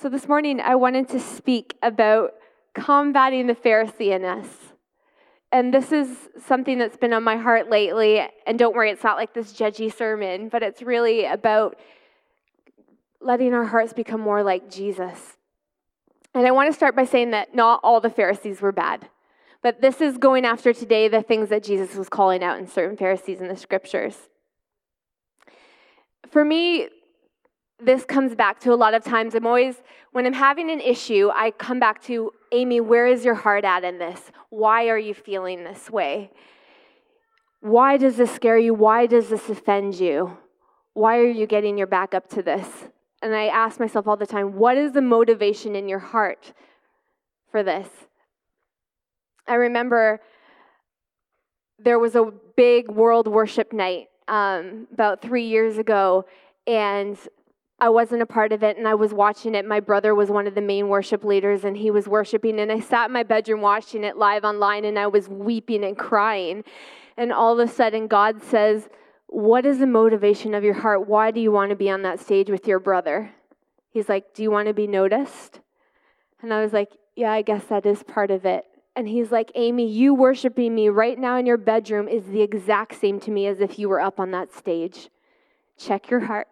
So 0.00 0.08
this 0.08 0.26
morning, 0.26 0.62
I 0.62 0.76
wanted 0.76 1.10
to 1.10 1.20
speak 1.20 1.76
about 1.82 2.30
combating 2.72 3.48
the 3.48 3.54
Pharisee 3.54 4.16
in 4.16 4.24
us. 4.24 4.46
And 5.52 5.74
this 5.74 5.92
is 5.92 6.08
something 6.46 6.78
that's 6.78 6.96
been 6.96 7.12
on 7.12 7.22
my 7.22 7.36
heart 7.36 7.68
lately. 7.68 8.26
And 8.46 8.58
don't 8.58 8.74
worry, 8.74 8.90
it's 8.90 9.04
not 9.04 9.18
like 9.18 9.34
this 9.34 9.52
judgy 9.52 9.94
sermon, 9.94 10.48
but 10.48 10.62
it's 10.62 10.80
really 10.80 11.26
about 11.26 11.76
letting 13.20 13.52
our 13.52 13.66
hearts 13.66 13.92
become 13.92 14.22
more 14.22 14.42
like 14.42 14.70
Jesus. 14.70 15.36
And 16.32 16.46
I 16.46 16.50
want 16.52 16.70
to 16.70 16.74
start 16.74 16.96
by 16.96 17.04
saying 17.04 17.32
that 17.32 17.54
not 17.54 17.80
all 17.82 18.00
the 18.00 18.08
Pharisees 18.08 18.62
were 18.62 18.72
bad. 18.72 19.10
But 19.62 19.82
this 19.82 20.00
is 20.00 20.16
going 20.16 20.46
after 20.46 20.72
today 20.72 21.08
the 21.08 21.20
things 21.20 21.50
that 21.50 21.62
Jesus 21.62 21.94
was 21.94 22.08
calling 22.08 22.42
out 22.42 22.58
in 22.58 22.66
certain 22.66 22.96
Pharisees 22.96 23.42
in 23.42 23.48
the 23.48 23.56
scriptures. 23.56 24.16
For 26.30 26.42
me, 26.42 26.88
this 27.82 28.04
comes 28.04 28.34
back 28.34 28.60
to 28.60 28.72
a 28.72 28.76
lot 28.76 28.94
of 28.94 29.04
times. 29.04 29.34
I'm 29.34 29.46
always, 29.46 29.76
when 30.12 30.26
I'm 30.26 30.32
having 30.32 30.70
an 30.70 30.80
issue, 30.80 31.30
I 31.34 31.50
come 31.52 31.80
back 31.80 32.02
to, 32.04 32.32
Amy, 32.52 32.80
where 32.80 33.06
is 33.06 33.24
your 33.24 33.34
heart 33.34 33.64
at 33.64 33.84
in 33.84 33.98
this? 33.98 34.20
Why 34.50 34.88
are 34.88 34.98
you 34.98 35.14
feeling 35.14 35.64
this 35.64 35.90
way? 35.90 36.30
Why 37.60 37.96
does 37.96 38.16
this 38.16 38.30
scare 38.32 38.58
you? 38.58 38.74
Why 38.74 39.06
does 39.06 39.28
this 39.28 39.48
offend 39.48 39.94
you? 39.96 40.38
Why 40.94 41.18
are 41.18 41.30
you 41.30 41.46
getting 41.46 41.78
your 41.78 41.86
back 41.86 42.14
up 42.14 42.28
to 42.30 42.42
this? 42.42 42.66
And 43.22 43.34
I 43.34 43.46
ask 43.46 43.78
myself 43.78 44.08
all 44.08 44.16
the 44.16 44.26
time, 44.26 44.56
what 44.56 44.78
is 44.78 44.92
the 44.92 45.02
motivation 45.02 45.76
in 45.76 45.88
your 45.88 45.98
heart 45.98 46.52
for 47.50 47.62
this? 47.62 47.88
I 49.46 49.54
remember 49.54 50.20
there 51.78 51.98
was 51.98 52.14
a 52.14 52.32
big 52.56 52.90
world 52.90 53.26
worship 53.26 53.72
night 53.72 54.08
um, 54.28 54.86
about 54.92 55.22
three 55.22 55.46
years 55.46 55.76
ago, 55.76 56.24
and 56.66 57.18
I 57.80 57.88
wasn't 57.88 58.20
a 58.20 58.26
part 58.26 58.52
of 58.52 58.62
it, 58.62 58.76
and 58.76 58.86
I 58.86 58.94
was 58.94 59.14
watching 59.14 59.54
it. 59.54 59.64
My 59.64 59.80
brother 59.80 60.14
was 60.14 60.30
one 60.30 60.46
of 60.46 60.54
the 60.54 60.60
main 60.60 60.88
worship 60.88 61.24
leaders, 61.24 61.64
and 61.64 61.76
he 61.76 61.90
was 61.90 62.06
worshiping. 62.06 62.60
And 62.60 62.70
I 62.70 62.80
sat 62.80 63.06
in 63.06 63.12
my 63.12 63.22
bedroom 63.22 63.62
watching 63.62 64.04
it 64.04 64.18
live 64.18 64.44
online, 64.44 64.84
and 64.84 64.98
I 64.98 65.06
was 65.06 65.28
weeping 65.28 65.82
and 65.84 65.96
crying. 65.96 66.62
And 67.16 67.32
all 67.32 67.58
of 67.58 67.66
a 67.66 67.72
sudden, 67.72 68.06
God 68.06 68.42
says, 68.42 68.88
What 69.28 69.64
is 69.64 69.78
the 69.78 69.86
motivation 69.86 70.54
of 70.54 70.62
your 70.62 70.74
heart? 70.74 71.08
Why 71.08 71.30
do 71.30 71.40
you 71.40 71.50
want 71.50 71.70
to 71.70 71.76
be 71.76 71.88
on 71.88 72.02
that 72.02 72.20
stage 72.20 72.50
with 72.50 72.66
your 72.66 72.80
brother? 72.80 73.32
He's 73.88 74.08
like, 74.08 74.34
Do 74.34 74.42
you 74.42 74.50
want 74.50 74.68
to 74.68 74.74
be 74.74 74.86
noticed? 74.86 75.60
And 76.42 76.52
I 76.52 76.62
was 76.62 76.74
like, 76.74 76.90
Yeah, 77.16 77.32
I 77.32 77.40
guess 77.40 77.64
that 77.66 77.86
is 77.86 78.02
part 78.02 78.30
of 78.30 78.44
it. 78.44 78.66
And 78.94 79.08
he's 79.08 79.32
like, 79.32 79.52
Amy, 79.54 79.88
you 79.88 80.12
worshiping 80.12 80.74
me 80.74 80.90
right 80.90 81.18
now 81.18 81.36
in 81.36 81.46
your 81.46 81.56
bedroom 81.56 82.08
is 82.08 82.26
the 82.26 82.42
exact 82.42 83.00
same 83.00 83.20
to 83.20 83.30
me 83.30 83.46
as 83.46 83.60
if 83.60 83.78
you 83.78 83.88
were 83.88 84.00
up 84.00 84.20
on 84.20 84.32
that 84.32 84.52
stage. 84.52 85.08
Check 85.78 86.10
your 86.10 86.20
heart. 86.20 86.48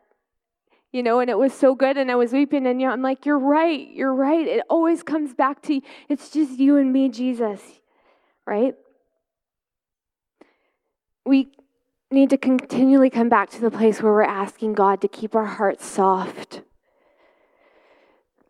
You 0.91 1.03
know, 1.03 1.21
and 1.21 1.29
it 1.29 1.37
was 1.37 1.53
so 1.53 1.75
good, 1.75 1.99
and 1.99 2.11
I 2.11 2.15
was 2.15 2.33
weeping, 2.33 2.67
and 2.67 2.83
I'm 2.83 3.03
like, 3.03 3.27
You're 3.27 3.39
right, 3.39 3.89
you're 3.91 4.15
right. 4.15 4.47
It 4.47 4.65
always 4.71 5.03
comes 5.03 5.35
back 5.35 5.61
to 5.63 5.81
it's 6.09 6.31
just 6.31 6.59
you 6.59 6.77
and 6.77 6.93
me, 6.93 7.09
Jesus, 7.09 7.61
right? 8.47 8.75
We 11.27 11.51
need 12.11 12.31
to 12.31 12.39
continually 12.39 13.11
come 13.11 13.29
back 13.29 13.51
to 13.51 13.61
the 13.61 13.71
place 13.71 14.01
where 14.01 14.13
we're 14.13 14.23
asking 14.23 14.73
God 14.73 15.03
to 15.03 15.09
keep 15.09 15.35
our 15.35 15.45
hearts 15.45 15.85
soft, 15.85 16.63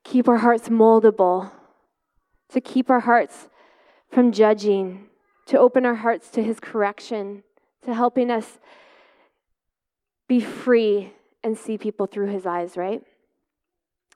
keep 0.05 0.29
our 0.29 0.39
hearts 0.39 0.69
moldable, 0.69 1.51
to 2.51 2.61
keep 2.61 2.89
our 2.89 3.01
hearts 3.01 3.49
from 4.13 4.31
judging, 4.31 5.07
to 5.47 5.59
open 5.59 5.85
our 5.85 5.97
hearts 5.97 6.31
to 6.31 6.43
His 6.43 6.61
correction, 6.61 7.43
to 7.85 7.95
helping 7.95 8.31
us 8.31 8.59
be 10.29 10.41
free 10.41 11.15
and 11.43 11.57
see 11.57 11.79
people 11.79 12.07
through 12.07 12.29
His 12.29 12.47
eyes, 12.47 12.77
right? 12.77 13.03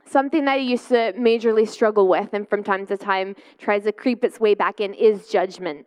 Something 0.05 0.45
that 0.47 0.53
I 0.53 0.57
used 0.57 0.89
to 0.89 1.13
majorly 1.13 1.67
struggle 1.69 2.09
with 2.09 2.33
and 2.33 2.49
from 2.49 2.63
time 2.63 2.87
to 2.87 2.97
time 2.97 3.37
tries 3.59 3.85
to 3.85 3.93
creep 3.93 4.25
its 4.25 4.41
way 4.41 4.55
back 4.55 4.81
in 4.81 4.95
is 4.95 5.29
judgment. 5.29 5.87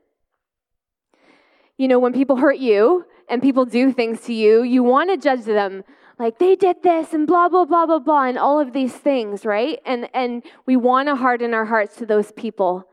You 1.78 1.88
know, 1.88 2.00
when 2.00 2.14
people 2.14 2.38
hurt 2.38 2.58
you 2.58 3.06
and 3.30 3.42
people 3.42 3.66
do 3.66 3.92
things 3.92 4.22
to 4.22 4.34
you, 4.34 4.64
you 4.64 4.84
want 4.84 5.10
to 5.10 5.18
judge 5.18 5.44
them 5.44 5.84
like 6.18 6.40
they 6.40 6.56
did 6.56 6.82
this 6.82 7.14
and 7.14 7.28
blah 7.28 7.50
blah 7.50 7.66
blah 7.66 7.86
blah 7.86 8.00
blah 8.00 8.24
and 8.24 8.38
all 8.38 8.60
of 8.60 8.72
these 8.72 8.94
things, 8.94 9.46
right? 9.46 9.80
And 9.86 10.10
and 10.14 10.44
we 10.66 10.78
want 10.78 11.10
to 11.10 11.16
harden 11.16 11.54
our 11.54 11.66
hearts 11.66 11.98
to 11.98 12.06
those 12.06 12.32
people. 12.32 12.88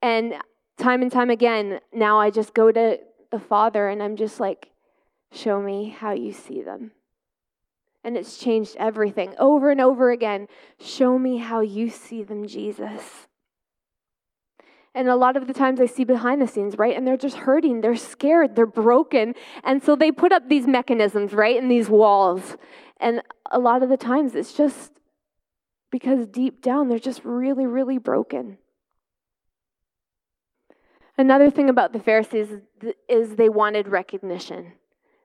And 0.00 0.34
time 0.78 1.02
and 1.02 1.12
time 1.12 1.30
again, 1.30 1.80
now 1.92 2.18
I 2.18 2.30
just 2.30 2.54
go 2.54 2.72
to 2.72 2.98
the 3.30 3.40
Father 3.40 3.88
and 3.88 4.02
I'm 4.02 4.16
just 4.16 4.40
like, 4.40 4.70
show 5.32 5.60
me 5.60 5.90
how 5.90 6.12
you 6.12 6.32
see 6.32 6.62
them. 6.62 6.92
And 8.06 8.16
it's 8.16 8.38
changed 8.38 8.76
everything 8.78 9.34
over 9.36 9.68
and 9.68 9.80
over 9.80 10.12
again. 10.12 10.46
Show 10.78 11.18
me 11.18 11.38
how 11.38 11.58
you 11.60 11.90
see 11.90 12.22
them, 12.22 12.46
Jesus. 12.46 13.26
And 14.94 15.08
a 15.08 15.16
lot 15.16 15.36
of 15.36 15.48
the 15.48 15.52
times 15.52 15.80
I 15.80 15.86
see 15.86 16.04
behind 16.04 16.40
the 16.40 16.46
scenes, 16.46 16.78
right? 16.78 16.96
And 16.96 17.04
they're 17.04 17.16
just 17.16 17.38
hurting, 17.38 17.80
they're 17.80 17.96
scared, 17.96 18.54
they're 18.54 18.64
broken. 18.64 19.34
And 19.64 19.82
so 19.82 19.96
they 19.96 20.12
put 20.12 20.30
up 20.30 20.48
these 20.48 20.68
mechanisms, 20.68 21.32
right? 21.32 21.60
And 21.60 21.68
these 21.68 21.88
walls. 21.88 22.56
And 22.98 23.22
a 23.50 23.58
lot 23.58 23.82
of 23.82 23.88
the 23.88 23.96
times 23.96 24.36
it's 24.36 24.52
just 24.52 24.92
because 25.90 26.28
deep 26.28 26.62
down 26.62 26.88
they're 26.88 27.00
just 27.00 27.24
really, 27.24 27.66
really 27.66 27.98
broken. 27.98 28.58
Another 31.18 31.50
thing 31.50 31.68
about 31.68 31.92
the 31.92 31.98
Pharisees 31.98 32.50
is 33.08 33.34
they 33.34 33.48
wanted 33.48 33.88
recognition. 33.88 34.74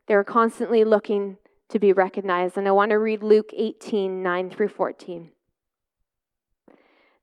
They 0.08 0.16
were 0.16 0.24
constantly 0.24 0.84
looking 0.84 1.38
to 1.72 1.80
be 1.80 1.94
recognized. 1.94 2.58
And 2.58 2.68
I 2.68 2.72
want 2.72 2.92
to 2.92 3.00
read 3.00 3.24
Luke 3.24 3.52
18 3.56 4.22
9 4.22 4.50
through 4.50 4.70
14. 4.70 5.32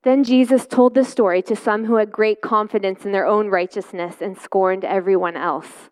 Then 0.05 0.25
Jesus 0.25 0.67
told 0.67 0.95
the 0.95 1.05
story 1.05 1.43
to 1.43 1.57
some 1.57 1.85
who 1.85 1.97
had 1.97 2.13
great 2.13 2.41
confidence 2.41 3.05
in 3.05 3.13
their 3.13 3.27
own 3.27 3.49
righteousness 3.49 4.17
and 4.21 4.39
scorned 4.39 4.85
everyone 4.85 5.37
else. 5.37 5.91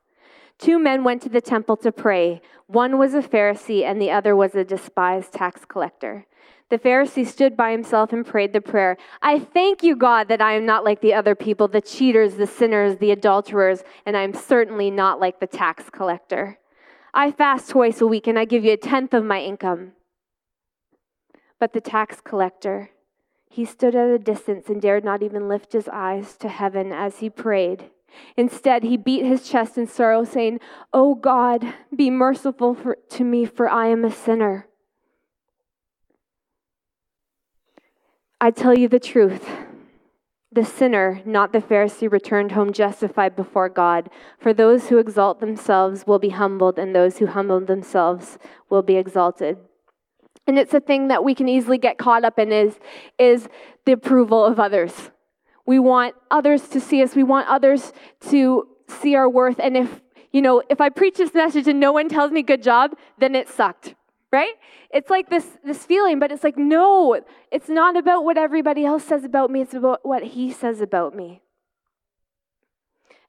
Two 0.59 0.79
men 0.79 1.05
went 1.05 1.23
to 1.23 1.29
the 1.29 1.41
temple 1.41 1.77
to 1.79 1.93
pray. 1.93 2.41
One 2.67 2.99
was 2.99 3.15
a 3.15 3.21
Pharisee, 3.21 3.85
and 3.85 4.01
the 4.01 4.11
other 4.11 4.35
was 4.35 4.55
a 4.55 4.65
despised 4.65 5.33
tax 5.33 5.65
collector. 5.67 6.27
The 6.69 6.79
Pharisee 6.79 7.27
stood 7.27 7.57
by 7.57 7.71
himself 7.71 8.13
and 8.13 8.27
prayed 8.27 8.53
the 8.53 8.61
prayer 8.61 8.97
I 9.23 9.39
thank 9.39 9.83
you, 9.83 9.95
God, 9.95 10.29
that 10.29 10.41
I 10.41 10.55
am 10.55 10.67
not 10.67 10.85
like 10.85 11.01
the 11.01 11.15
other 11.15 11.35
people, 11.35 11.69
the 11.69 11.81
cheaters, 11.81 12.35
the 12.35 12.47
sinners, 12.47 12.97
the 12.99 13.13
adulterers, 13.13 13.85
and 14.05 14.17
I 14.17 14.23
am 14.23 14.35
certainly 14.35 14.91
not 14.91 15.21
like 15.21 15.39
the 15.39 15.47
tax 15.47 15.91
collector. 15.91 16.59
I 17.19 17.31
fast 17.31 17.71
twice 17.71 18.03
a 18.03 18.07
week 18.07 18.27
and 18.27 18.39
I 18.39 18.45
give 18.45 18.63
you 18.63 18.73
a 18.73 18.77
tenth 18.77 19.15
of 19.15 19.25
my 19.25 19.41
income. 19.41 19.93
But 21.59 21.73
the 21.73 21.81
tax 21.81 22.21
collector, 22.21 22.91
he 23.49 23.65
stood 23.65 23.97
at 23.97 24.11
a 24.11 24.19
distance 24.19 24.69
and 24.69 24.83
dared 24.83 25.03
not 25.03 25.23
even 25.23 25.49
lift 25.49 25.73
his 25.73 25.89
eyes 25.89 26.37
to 26.37 26.51
heaven 26.51 26.93
as 26.93 27.21
he 27.21 27.31
prayed. 27.31 27.91
Instead, 28.37 28.83
he 28.83 28.99
beat 28.99 29.25
his 29.25 29.49
chest 29.49 29.79
in 29.79 29.87
sorrow, 29.87 30.25
saying, 30.25 30.61
O 30.93 31.13
oh 31.13 31.15
God, 31.15 31.73
be 31.95 32.11
merciful 32.11 32.75
for, 32.75 32.99
to 33.09 33.25
me, 33.25 33.47
for 33.47 33.67
I 33.67 33.87
am 33.87 34.05
a 34.05 34.13
sinner. 34.13 34.67
I 38.39 38.51
tell 38.51 38.79
you 38.79 38.89
the 38.89 39.01
truth. 39.01 39.49
The 40.57 40.65
sinner, 40.65 41.21
not 41.27 41.53
the 41.53 41.59
Pharisee, 41.59 42.11
returned 42.11 42.53
home 42.53 42.73
justified 42.73 43.37
before 43.37 43.69
God. 43.69 44.09
For 44.39 44.55
those 44.55 44.89
who 44.89 44.97
exalt 44.97 45.39
themselves 45.39 46.07
will 46.07 46.19
be 46.19 46.31
humbled, 46.31 46.79
and 46.79 46.97
those 46.97 47.19
who 47.19 47.27
humble 47.27 47.61
themselves 47.61 48.39
will 48.71 48.81
be 48.81 48.97
exalted. 48.97 49.59
And 50.47 50.59
it's 50.59 50.73
a 50.73 50.81
thing 50.81 51.09
that 51.09 51.23
we 51.23 51.35
can 51.35 51.47
easily 51.47 51.77
get 51.77 51.99
caught 51.99 52.25
up 52.25 52.39
in 52.39 52.53
is, 52.53 52.79
is 53.19 53.51
the 53.85 53.93
approval 53.93 54.47
of 54.47 54.59
others. 54.59 55.11
We 55.67 55.79
want 55.79 56.15
others 56.31 56.69
to 56.69 56.81
see 56.81 57.03
us. 57.03 57.15
We 57.15 57.23
want 57.23 57.47
others 57.49 57.93
to 58.31 58.67
see 58.89 59.15
our 59.15 59.29
worth. 59.29 59.61
And 59.61 59.77
if, 59.77 60.01
you 60.33 60.41
know, 60.41 60.63
if 60.71 60.81
I 60.81 60.89
preach 60.89 61.19
this 61.19 61.35
message 61.35 61.69
and 61.69 61.79
no 61.79 61.93
one 61.93 62.09
tells 62.09 62.31
me 62.31 62.43
good 62.43 62.63
job, 62.63 62.97
then 63.19 63.35
it 63.35 63.51
sucked 63.51 63.95
right? 64.37 64.57
It's 64.91 65.09
like 65.09 65.31
this, 65.31 65.47
this 65.65 65.85
feeling, 65.87 66.19
but 66.19 66.31
it's 66.31 66.45
like, 66.45 66.59
no, 66.59 67.19
it's 67.51 67.71
not 67.71 67.97
about 67.97 68.25
what 68.27 68.37
everybody 68.37 68.85
else 68.85 69.05
says 69.05 69.25
about 69.25 69.51
me, 69.51 69.63
it's 69.63 69.73
about 69.73 70.05
what 70.05 70.23
he 70.23 70.53
says 70.53 70.83
about 70.83 71.15
me. 71.15 71.41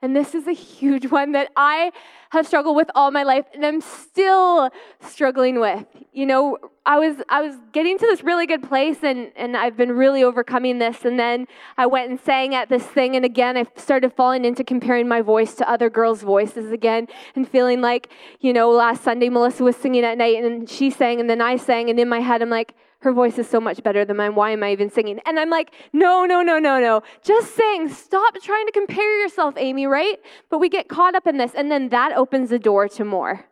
And 0.01 0.15
this 0.15 0.35
is 0.35 0.47
a 0.47 0.53
huge 0.53 1.09
one 1.11 1.31
that 1.33 1.51
I 1.55 1.91
have 2.31 2.45
struggled 2.45 2.75
with 2.75 2.89
all 2.93 3.09
my 3.11 3.23
life 3.23 3.45
and 3.53 3.65
I'm 3.65 3.81
still 3.81 4.69
struggling 5.01 5.59
with. 5.59 5.85
You 6.11 6.25
know, 6.25 6.57
I 6.85 6.99
was 6.99 7.17
I 7.29 7.41
was 7.41 7.55
getting 7.71 7.97
to 7.97 8.05
this 8.05 8.23
really 8.23 8.45
good 8.45 8.63
place 8.63 8.97
and, 9.01 9.31
and 9.35 9.55
I've 9.55 9.77
been 9.77 9.93
really 9.93 10.23
overcoming 10.23 10.79
this. 10.79 11.05
And 11.05 11.17
then 11.17 11.47
I 11.77 11.85
went 11.85 12.09
and 12.09 12.19
sang 12.19 12.53
at 12.53 12.69
this 12.69 12.83
thing 12.83 13.15
and 13.15 13.23
again 13.23 13.55
I 13.57 13.65
started 13.75 14.13
falling 14.13 14.43
into 14.43 14.63
comparing 14.63 15.07
my 15.07 15.21
voice 15.21 15.55
to 15.55 15.69
other 15.69 15.89
girls' 15.89 16.21
voices 16.21 16.71
again 16.71 17.07
and 17.35 17.47
feeling 17.47 17.81
like, 17.81 18.09
you 18.41 18.51
know, 18.51 18.69
last 18.69 19.03
Sunday 19.03 19.29
Melissa 19.29 19.63
was 19.63 19.75
singing 19.75 20.03
at 20.03 20.17
night 20.17 20.43
and 20.43 20.69
she 20.69 20.89
sang 20.89 21.19
and 21.19 21.29
then 21.29 21.41
I 21.41 21.55
sang 21.55 21.89
and 21.89 21.99
in 21.99 22.09
my 22.09 22.19
head 22.19 22.41
I'm 22.41 22.49
like, 22.49 22.73
her 22.99 23.13
voice 23.13 23.37
is 23.37 23.47
so 23.47 23.59
much 23.59 23.83
better 23.83 24.05
than 24.05 24.17
mine. 24.17 24.33
Why 24.33 24.51
am 24.51 24.63
I 24.63 24.71
even 24.71 24.89
singing? 24.89 25.19
And 25.25 25.39
I'm 25.39 25.49
like, 25.49 25.71
no, 25.93 26.25
no, 26.25 26.41
no, 26.41 26.57
no, 26.57 26.79
no. 26.79 27.03
Just 27.23 27.55
sing. 27.55 27.89
Stop 27.89 28.35
trying 28.41 28.65
to 28.65 28.71
compare 28.71 29.21
yourself, 29.21 29.53
Amy, 29.57 29.85
right? 29.85 30.17
But 30.49 30.59
we 30.59 30.69
get 30.69 30.87
caught 30.87 31.13
up 31.13 31.27
in 31.27 31.37
this, 31.37 31.53
and 31.53 31.71
then 31.71 31.89
that 31.89 32.13
opens 32.17 32.49
the 32.49 32.59
door 32.59 32.87
to 32.89 33.05
more. 33.05 33.45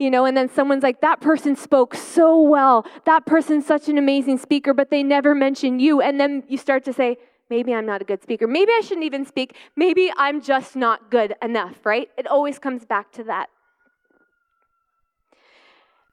You 0.00 0.10
know, 0.10 0.24
and 0.24 0.36
then 0.36 0.48
someone's 0.48 0.82
like, 0.82 1.02
that 1.02 1.20
person 1.20 1.54
spoke 1.54 1.94
so 1.94 2.40
well. 2.40 2.86
That 3.04 3.26
person's 3.26 3.66
such 3.66 3.88
an 3.88 3.98
amazing 3.98 4.38
speaker, 4.38 4.74
but 4.74 4.90
they 4.90 5.02
never 5.02 5.34
mention 5.34 5.78
you. 5.78 6.00
And 6.00 6.18
then 6.18 6.42
you 6.48 6.56
start 6.56 6.84
to 6.86 6.92
say, 6.92 7.18
maybe 7.50 7.74
I'm 7.74 7.84
not 7.86 8.00
a 8.00 8.04
good 8.04 8.22
speaker. 8.22 8.46
Maybe 8.46 8.72
I 8.72 8.80
shouldn't 8.80 9.04
even 9.04 9.26
speak. 9.26 9.54
Maybe 9.76 10.10
I'm 10.16 10.40
just 10.40 10.74
not 10.74 11.10
good 11.10 11.34
enough, 11.42 11.84
right? 11.84 12.08
It 12.16 12.26
always 12.26 12.58
comes 12.58 12.86
back 12.86 13.12
to 13.12 13.24
that. 13.24 13.50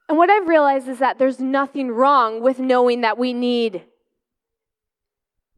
And 0.09 0.17
what 0.17 0.29
I've 0.29 0.47
realized 0.47 0.87
is 0.87 0.99
that 0.99 1.19
there's 1.19 1.39
nothing 1.39 1.91
wrong 1.91 2.41
with 2.41 2.59
knowing 2.59 3.01
that 3.01 3.17
we 3.17 3.33
need 3.33 3.83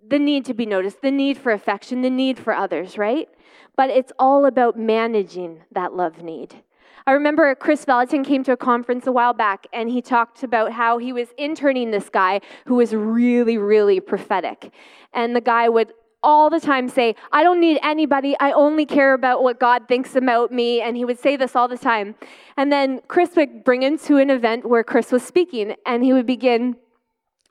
the 0.08 0.20
need 0.20 0.46
to 0.46 0.54
be 0.54 0.66
noticed, 0.66 1.02
the 1.02 1.12
need 1.12 1.38
for 1.38 1.52
affection, 1.52 2.02
the 2.02 2.10
need 2.10 2.40
for 2.40 2.54
others, 2.54 2.98
right? 2.98 3.30
But 3.76 3.90
it's 3.92 4.12
all 4.18 4.46
about 4.46 4.78
managing 4.78 5.62
that 5.72 5.94
love 5.94 6.24
need. 6.24 6.64
I 7.06 7.12
remember 7.14 7.54
Kris 7.56 7.86
Vallotton 7.86 8.26
came 8.26 8.44
to 8.44 8.52
a 8.52 8.58
conference 8.58 9.08
a 9.08 9.12
while 9.12 9.34
back 9.34 9.68
and 9.74 9.90
he 9.90 10.02
talked 10.02 10.44
about 10.44 10.72
how 10.72 10.98
he 10.98 11.14
was 11.14 11.30
interning 11.38 11.92
this 11.92 12.10
guy 12.10 12.42
who 12.66 12.76
was 12.76 12.94
really, 12.94 13.58
really 13.58 14.00
prophetic. 14.00 14.72
And 15.14 15.36
the 15.36 15.42
guy 15.42 15.70
would 15.70 15.94
all 16.22 16.50
the 16.50 16.60
time 16.60 16.90
say, 16.90 17.16
I 17.32 17.44
don't 17.44 17.60
need 17.60 17.80
anybody. 17.82 18.36
I 18.40 18.52
only 18.52 18.86
care 18.86 19.14
about 19.14 19.42
what 19.44 19.60
God 19.60 19.88
thinks 19.88 20.16
about 20.16 20.52
me. 20.52 20.82
And 20.82 20.98
he 20.98 21.06
would 21.06 21.20
say 21.20 21.38
this 21.38 21.56
all 21.56 21.68
the 21.68 21.78
time. 21.78 22.16
And 22.58 22.72
then 22.72 23.02
Kris 23.08 23.36
would 23.36 23.64
bring 23.64 23.84
him 23.84 23.98
to 24.00 24.18
an 24.18 24.30
event 24.30 24.68
where 24.68 24.84
Kris 24.84 25.12
was 25.12 25.24
speaking, 25.24 25.76
and 25.86 26.04
he 26.04 26.14
would 26.14 26.26
begin 26.26 26.76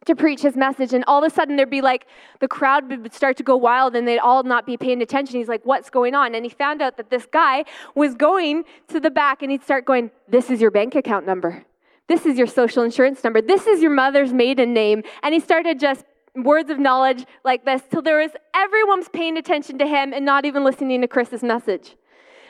to 0.04 0.14
preach 0.14 0.42
his 0.42 0.56
message. 0.56 0.92
And 0.92 1.04
all 1.06 1.22
of 1.22 1.30
a 1.30 1.34
sudden, 1.34 1.56
there'd 1.56 1.70
be 1.70 1.80
like 1.80 2.06
the 2.40 2.48
crowd 2.48 2.88
would 2.88 3.12
start 3.12 3.36
to 3.38 3.42
go 3.42 3.56
wild 3.56 3.96
and 3.96 4.06
they'd 4.06 4.18
all 4.18 4.42
not 4.42 4.66
be 4.66 4.76
paying 4.76 5.02
attention. 5.02 5.36
He's 5.36 5.48
like, 5.48 5.64
What's 5.64 5.90
going 5.90 6.14
on? 6.14 6.34
And 6.34 6.44
he 6.44 6.50
found 6.50 6.82
out 6.82 6.96
that 6.96 7.10
this 7.10 7.26
guy 7.26 7.64
was 7.94 8.14
going 8.14 8.64
to 8.88 9.00
the 9.00 9.10
back 9.10 9.42
and 9.42 9.50
he'd 9.50 9.62
start 9.62 9.84
going, 9.84 10.10
This 10.28 10.50
is 10.50 10.60
your 10.60 10.70
bank 10.70 10.94
account 10.94 11.26
number. 11.26 11.64
This 12.06 12.24
is 12.24 12.38
your 12.38 12.46
social 12.46 12.82
insurance 12.82 13.22
number. 13.22 13.42
This 13.42 13.66
is 13.66 13.82
your 13.82 13.90
mother's 13.90 14.32
maiden 14.32 14.72
name. 14.72 15.02
And 15.22 15.34
he 15.34 15.40
started 15.40 15.78
just 15.78 16.04
words 16.34 16.70
of 16.70 16.78
knowledge 16.78 17.24
like 17.44 17.64
this 17.64 17.82
till 17.90 18.02
there 18.02 18.18
was 18.18 18.30
everyone's 18.54 19.08
paying 19.08 19.36
attention 19.36 19.78
to 19.78 19.86
him 19.86 20.12
and 20.12 20.24
not 20.24 20.44
even 20.44 20.64
listening 20.64 21.00
to 21.00 21.08
Kris's 21.08 21.42
message. 21.42 21.96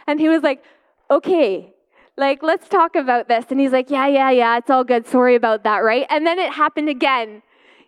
And 0.07 0.21
he 0.21 0.29
was 0.29 0.43
like, 0.43 0.63
okay, 1.11 1.73
like, 2.17 2.43
let's 2.43 2.69
talk 2.69 2.97
about 2.97 3.29
this. 3.29 3.47
And 3.51 3.61
he's 3.61 3.73
like, 3.73 3.91
yeah, 3.91 4.07
yeah, 4.09 4.31
yeah, 4.31 4.59
it's 4.59 4.71
all 4.71 4.85
good. 4.85 5.07
Sorry 5.07 5.37
about 5.37 5.65
that, 5.65 5.79
right? 5.79 6.07
And 6.11 6.27
then 6.27 6.39
it 6.39 6.53
happened 6.53 6.89
again, 6.89 7.43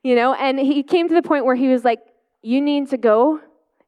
you 0.05 0.15
know, 0.15 0.35
and 0.35 0.59
he 0.59 0.83
came 0.83 1.09
to 1.09 1.15
the 1.15 1.23
point 1.23 1.45
where 1.45 1.57
he 1.57 1.69
was 1.69 1.85
like, 1.85 2.01
you 2.43 2.61
need 2.61 2.89
to 2.91 2.97
go, 2.97 3.41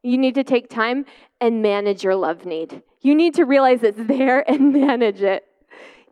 you 0.03 0.19
need 0.19 0.35
to 0.35 0.45
take 0.45 0.69
time 0.69 1.07
and 1.41 1.63
manage 1.63 2.03
your 2.03 2.17
love 2.17 2.45
need. 2.45 2.83
You 3.01 3.15
need 3.15 3.35
to 3.35 3.45
realize 3.45 3.83
it's 3.83 3.99
there 3.99 4.41
and 4.51 4.73
manage 4.73 5.23
it, 5.23 5.45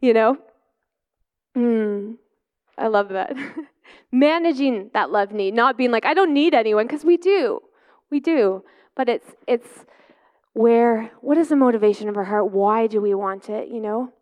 you 0.01 0.15
know? 0.15 0.39
Mm, 1.57 2.17
I 2.79 2.87
love 2.87 3.09
that. 3.09 3.35
managing 4.13 4.91
that 4.95 5.11
love 5.11 5.33
need, 5.33 5.55
not 5.55 5.77
being 5.77 5.91
like, 5.91 6.05
I 6.05 6.15
don't 6.15 6.35
need 6.35 6.55
anyone, 6.55 6.87
because 6.87 7.05
we 7.05 7.17
do. 7.17 7.61
We 8.11 8.21
do. 8.21 8.65
But 8.97 9.09
it's 9.09 9.29
it's 9.47 9.85
where 10.53 11.13
what 11.21 11.39
is 11.39 11.49
the 11.49 11.57
motivation 11.57 12.09
of 12.09 12.17
our 12.17 12.25
heart? 12.25 12.51
Why 12.51 12.87
do 12.87 13.01
we 13.01 13.15
want 13.15 13.49
it, 13.49 13.69
you 13.69 13.81
know? 13.81 14.13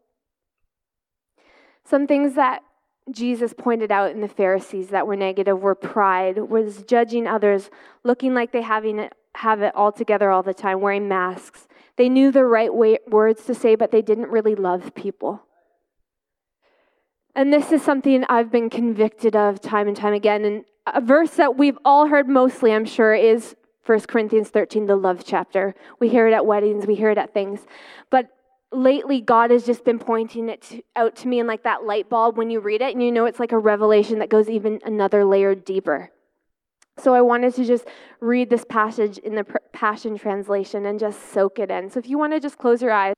Some 1.85 2.07
things 2.07 2.35
that 2.35 2.63
Jesus 3.11 3.55
pointed 3.57 3.91
out 3.91 4.11
in 4.11 4.21
the 4.21 4.29
Pharisees 4.29 4.89
that 4.89 5.07
were 5.07 5.17
negative 5.17 5.61
were 5.61 5.75
pride, 5.75 6.39
was 6.39 6.83
judging 6.83 7.27
others, 7.27 7.71
looking 8.05 8.35
like 8.35 8.53
they 8.53 8.63
having 8.63 8.99
it, 8.99 9.15
have 9.37 9.63
it 9.63 9.75
all 9.75 9.93
together 9.93 10.31
all 10.31 10.43
the 10.43 10.53
time, 10.53 10.81
wearing 10.81 11.09
masks. 11.09 11.67
They 11.97 12.09
knew 12.09 12.31
the 12.31 12.45
right 12.45 12.73
way, 12.73 12.99
words 13.09 13.45
to 13.47 13.55
say, 13.55 13.75
but 13.75 13.91
they 13.91 14.03
didn't 14.03 14.29
really 14.29 14.55
love 14.55 14.95
people. 14.95 15.43
And 17.39 17.53
this 17.53 17.71
is 17.71 17.83
something 17.83 18.25
I've 18.29 18.51
been 18.51 18.69
convicted 18.69 19.37
of 19.37 19.61
time 19.61 19.87
and 19.87 19.97
time 19.97 20.13
again. 20.13 20.45
And 20.45 20.65
a 20.93 21.01
verse 21.01 21.31
that 21.37 21.57
we've 21.57 21.79
all 21.85 22.09
heard 22.09 22.29
mostly, 22.29 22.73
I'm 22.73 22.85
sure, 22.85 23.15
is 23.15 23.55
1 23.87 24.01
Corinthians 24.09 24.49
13, 24.49 24.87
the 24.87 24.97
love 24.97 25.23
chapter. 25.25 25.77
We 26.01 26.09
hear 26.09 26.27
it 26.27 26.35
at 26.35 26.47
weddings, 26.47 26.85
we 26.85 26.97
hear 26.97 27.11
it 27.11 27.17
at 27.17 27.33
things. 27.33 27.61
But 28.11 28.27
lately, 28.73 29.21
God 29.21 29.53
has 29.53 29.65
just 29.65 29.85
been 29.85 30.01
pointing 30.01 30.49
it 30.49 30.63
to, 30.63 30.83
out 30.97 31.15
to 31.19 31.29
me 31.29 31.39
in 31.39 31.47
like 31.47 31.63
that 31.63 31.85
light 31.85 32.09
bulb 32.09 32.37
when 32.37 32.51
you 32.51 32.59
read 32.59 32.83
it, 32.83 32.93
and 32.93 33.01
you 33.01 33.13
know 33.13 33.25
it's 33.25 33.39
like 33.39 33.53
a 33.53 33.59
revelation 33.59 34.19
that 34.19 34.31
goes 34.31 34.49
even 34.49 34.81
another 34.85 35.25
layer 35.25 35.55
deeper. 35.55 36.11
So 36.99 37.15
I 37.15 37.21
wanted 37.21 37.55
to 37.55 37.65
just 37.65 37.87
read 38.19 38.51
this 38.51 38.65
passage 38.69 39.17
in 39.17 39.37
the 39.37 39.47
Passion 39.73 40.19
Translation 40.19 40.87
and 40.87 40.99
just 40.99 41.33
soak 41.33 41.61
it 41.61 41.71
in. 41.71 41.89
So 41.89 42.01
if 42.01 42.09
you 42.09 42.19
want 42.19 42.33
to 42.33 42.41
just 42.41 42.59
close 42.59 42.83
your 42.83 42.91
eyes, 42.91 43.15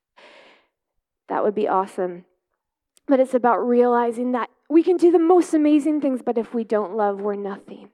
that 1.29 1.43
would 1.43 1.55
be 1.55 1.67
awesome. 1.67 2.27
But 3.11 3.19
it's 3.19 3.35
about 3.35 3.59
realizing 3.59 4.31
that 4.33 4.51
we 4.69 4.85
can 4.85 4.97
do 4.97 5.11
the 5.11 5.19
most 5.19 5.53
amazing 5.53 6.01
things, 6.01 6.23
but 6.25 6.39
if 6.39 6.55
we 6.55 6.63
don't 6.63 6.95
love, 6.95 7.21
we're 7.21 7.35
nothing. 7.35 7.89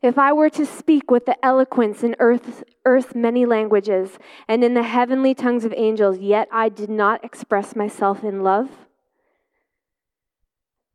If 0.00 0.18
I 0.18 0.32
were 0.32 0.48
to 0.48 0.64
speak 0.64 1.10
with 1.10 1.26
the 1.26 1.36
eloquence 1.44 2.02
in 2.02 2.16
earth's, 2.18 2.64
earth's 2.86 3.14
many 3.14 3.44
languages 3.44 4.18
and 4.48 4.64
in 4.64 4.72
the 4.72 4.82
heavenly 4.82 5.34
tongues 5.34 5.66
of 5.66 5.74
angels, 5.76 6.20
yet 6.20 6.48
I 6.50 6.70
did 6.70 6.88
not 6.88 7.22
express 7.22 7.76
myself 7.76 8.24
in 8.24 8.42
love, 8.42 8.70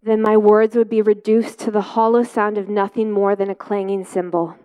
then 0.02 0.19
my 0.19 0.36
words 0.36 0.75
would 0.75 0.90
be 0.90 1.04
reduced 1.04 1.60
to 1.60 1.72
the 1.72 1.81
hollow 1.81 2.24
sound 2.24 2.57
of 2.57 2.68
nothing 2.68 3.12
more 3.12 3.36
than 3.36 3.52
a 3.52 3.56
clanging 3.56 4.06
cymbal. 4.06 4.56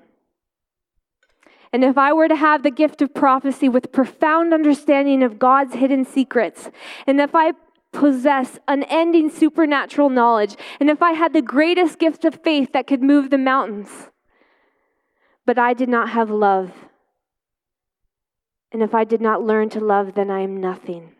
And 1.70 1.84
if 1.84 1.98
I 1.98 2.14
were 2.14 2.28
to 2.28 2.36
have 2.36 2.62
the 2.62 2.70
gift 2.70 3.02
of 3.02 3.12
prophecy 3.12 3.68
with 3.68 3.92
profound 3.92 4.54
understanding 4.54 5.22
of 5.22 5.38
God's 5.38 5.74
hidden 5.74 6.06
secrets, 6.06 6.70
and 7.06 7.20
if 7.20 7.34
I 7.34 7.52
possess 7.94 8.58
unending 8.68 9.30
supernatural 9.30 10.10
knowledge, 10.10 10.56
and 10.80 10.90
if 10.90 11.02
I 11.02 11.12
had 11.12 11.32
the 11.32 11.40
greatest 11.40 11.98
gift 11.98 12.24
of 12.24 12.42
faith 12.42 12.72
that 12.72 12.86
could 12.86 13.02
move 13.02 13.30
the 13.30 13.38
mountains, 13.38 14.10
but 15.46 15.58
I 15.58 15.72
did 15.72 15.88
not 15.88 16.10
have 16.10 16.30
love, 16.30 16.72
and 18.72 18.82
if 18.82 18.94
I 18.94 19.04
did 19.04 19.20
not 19.20 19.42
learn 19.42 19.70
to 19.70 19.80
love, 19.80 20.14
then 20.14 20.30
I 20.30 20.40
am 20.40 20.60
nothing. 20.60 21.12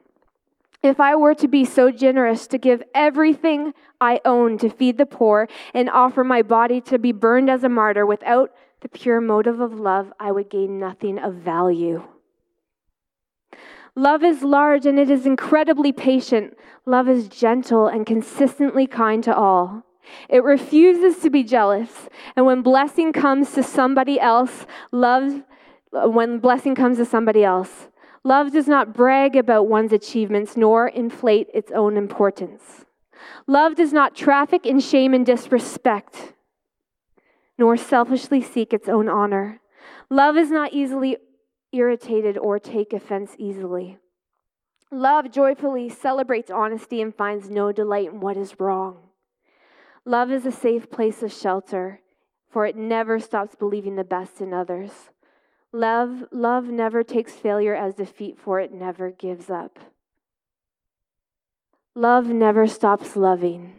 If 0.82 1.00
I 1.00 1.16
were 1.16 1.34
to 1.36 1.48
be 1.48 1.64
so 1.64 1.90
generous 1.90 2.46
to 2.48 2.58
give 2.58 2.82
everything 2.94 3.72
I 4.02 4.20
own 4.26 4.58
to 4.58 4.68
feed 4.68 4.98
the 4.98 5.06
poor 5.06 5.48
and 5.72 5.88
offer 5.88 6.22
my 6.22 6.42
body 6.42 6.82
to 6.82 6.98
be 6.98 7.12
burned 7.12 7.48
as 7.48 7.64
a 7.64 7.70
martyr 7.70 8.04
without 8.04 8.52
the 8.82 8.90
pure 8.90 9.20
motive 9.20 9.60
of 9.60 9.80
love, 9.80 10.12
I 10.20 10.30
would 10.30 10.50
gain 10.50 10.78
nothing 10.78 11.18
of 11.18 11.36
value. 11.36 12.02
Love 13.96 14.24
is 14.24 14.42
large 14.42 14.86
and 14.86 14.98
it 14.98 15.08
is 15.08 15.24
incredibly 15.24 15.92
patient. 15.92 16.56
Love 16.84 17.08
is 17.08 17.28
gentle 17.28 17.86
and 17.86 18.04
consistently 18.06 18.86
kind 18.86 19.22
to 19.22 19.34
all. 19.34 19.84
It 20.28 20.42
refuses 20.42 21.22
to 21.22 21.30
be 21.30 21.44
jealous. 21.44 22.08
And 22.36 22.44
when 22.44 22.62
blessing 22.62 23.12
comes 23.12 23.52
to 23.52 23.62
somebody 23.62 24.18
else, 24.18 24.66
love, 24.90 25.42
when 25.92 26.38
blessing 26.38 26.74
comes 26.74 26.98
to 26.98 27.04
somebody 27.04 27.44
else, 27.44 27.88
love 28.24 28.52
does 28.52 28.66
not 28.66 28.92
brag 28.92 29.36
about 29.36 29.68
one's 29.68 29.92
achievements 29.92 30.56
nor 30.56 30.88
inflate 30.88 31.48
its 31.54 31.70
own 31.72 31.96
importance. 31.96 32.84
Love 33.46 33.76
does 33.76 33.92
not 33.92 34.14
traffic 34.14 34.66
in 34.66 34.80
shame 34.80 35.14
and 35.14 35.24
disrespect, 35.24 36.34
nor 37.56 37.76
selfishly 37.76 38.42
seek 38.42 38.72
its 38.72 38.88
own 38.88 39.08
honor. 39.08 39.60
Love 40.10 40.36
is 40.36 40.50
not 40.50 40.72
easily 40.72 41.16
irritated 41.74 42.38
or 42.38 42.58
take 42.58 42.92
offense 42.92 43.34
easily. 43.38 43.98
Love 44.90 45.30
joyfully 45.30 45.88
celebrates 45.88 46.50
honesty 46.50 47.02
and 47.02 47.14
finds 47.14 47.50
no 47.50 47.72
delight 47.72 48.08
in 48.08 48.20
what 48.20 48.36
is 48.36 48.60
wrong. 48.60 48.98
Love 50.04 50.30
is 50.30 50.46
a 50.46 50.52
safe 50.52 50.90
place 50.90 51.22
of 51.22 51.32
shelter, 51.32 52.00
for 52.48 52.64
it 52.66 52.76
never 52.76 53.18
stops 53.18 53.54
believing 53.54 53.96
the 53.96 54.04
best 54.04 54.40
in 54.40 54.54
others. 54.54 55.10
Love, 55.72 56.24
love 56.30 56.66
never 56.66 57.02
takes 57.02 57.32
failure 57.32 57.74
as 57.74 57.94
defeat, 57.94 58.38
for 58.38 58.60
it 58.60 58.72
never 58.72 59.10
gives 59.10 59.50
up. 59.50 59.78
Love 61.96 62.26
never 62.26 62.66
stops 62.66 63.16
loving. 63.16 63.74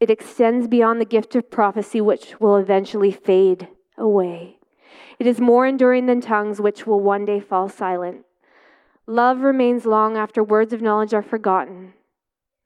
It 0.00 0.10
extends 0.10 0.68
beyond 0.68 1.00
the 1.00 1.06
gift 1.06 1.34
of 1.34 1.50
prophecy, 1.50 2.00
which 2.00 2.38
will 2.38 2.56
eventually 2.56 3.10
fade 3.10 3.68
away. 3.96 4.57
It 5.18 5.26
is 5.26 5.40
more 5.40 5.66
enduring 5.66 6.06
than 6.06 6.20
tongues, 6.20 6.60
which 6.60 6.86
will 6.86 7.00
one 7.00 7.24
day 7.24 7.40
fall 7.40 7.68
silent. 7.68 8.24
Love 9.06 9.40
remains 9.40 9.86
long 9.86 10.16
after 10.16 10.44
words 10.44 10.72
of 10.72 10.82
knowledge 10.82 11.14
are 11.14 11.22
forgotten. 11.22 11.94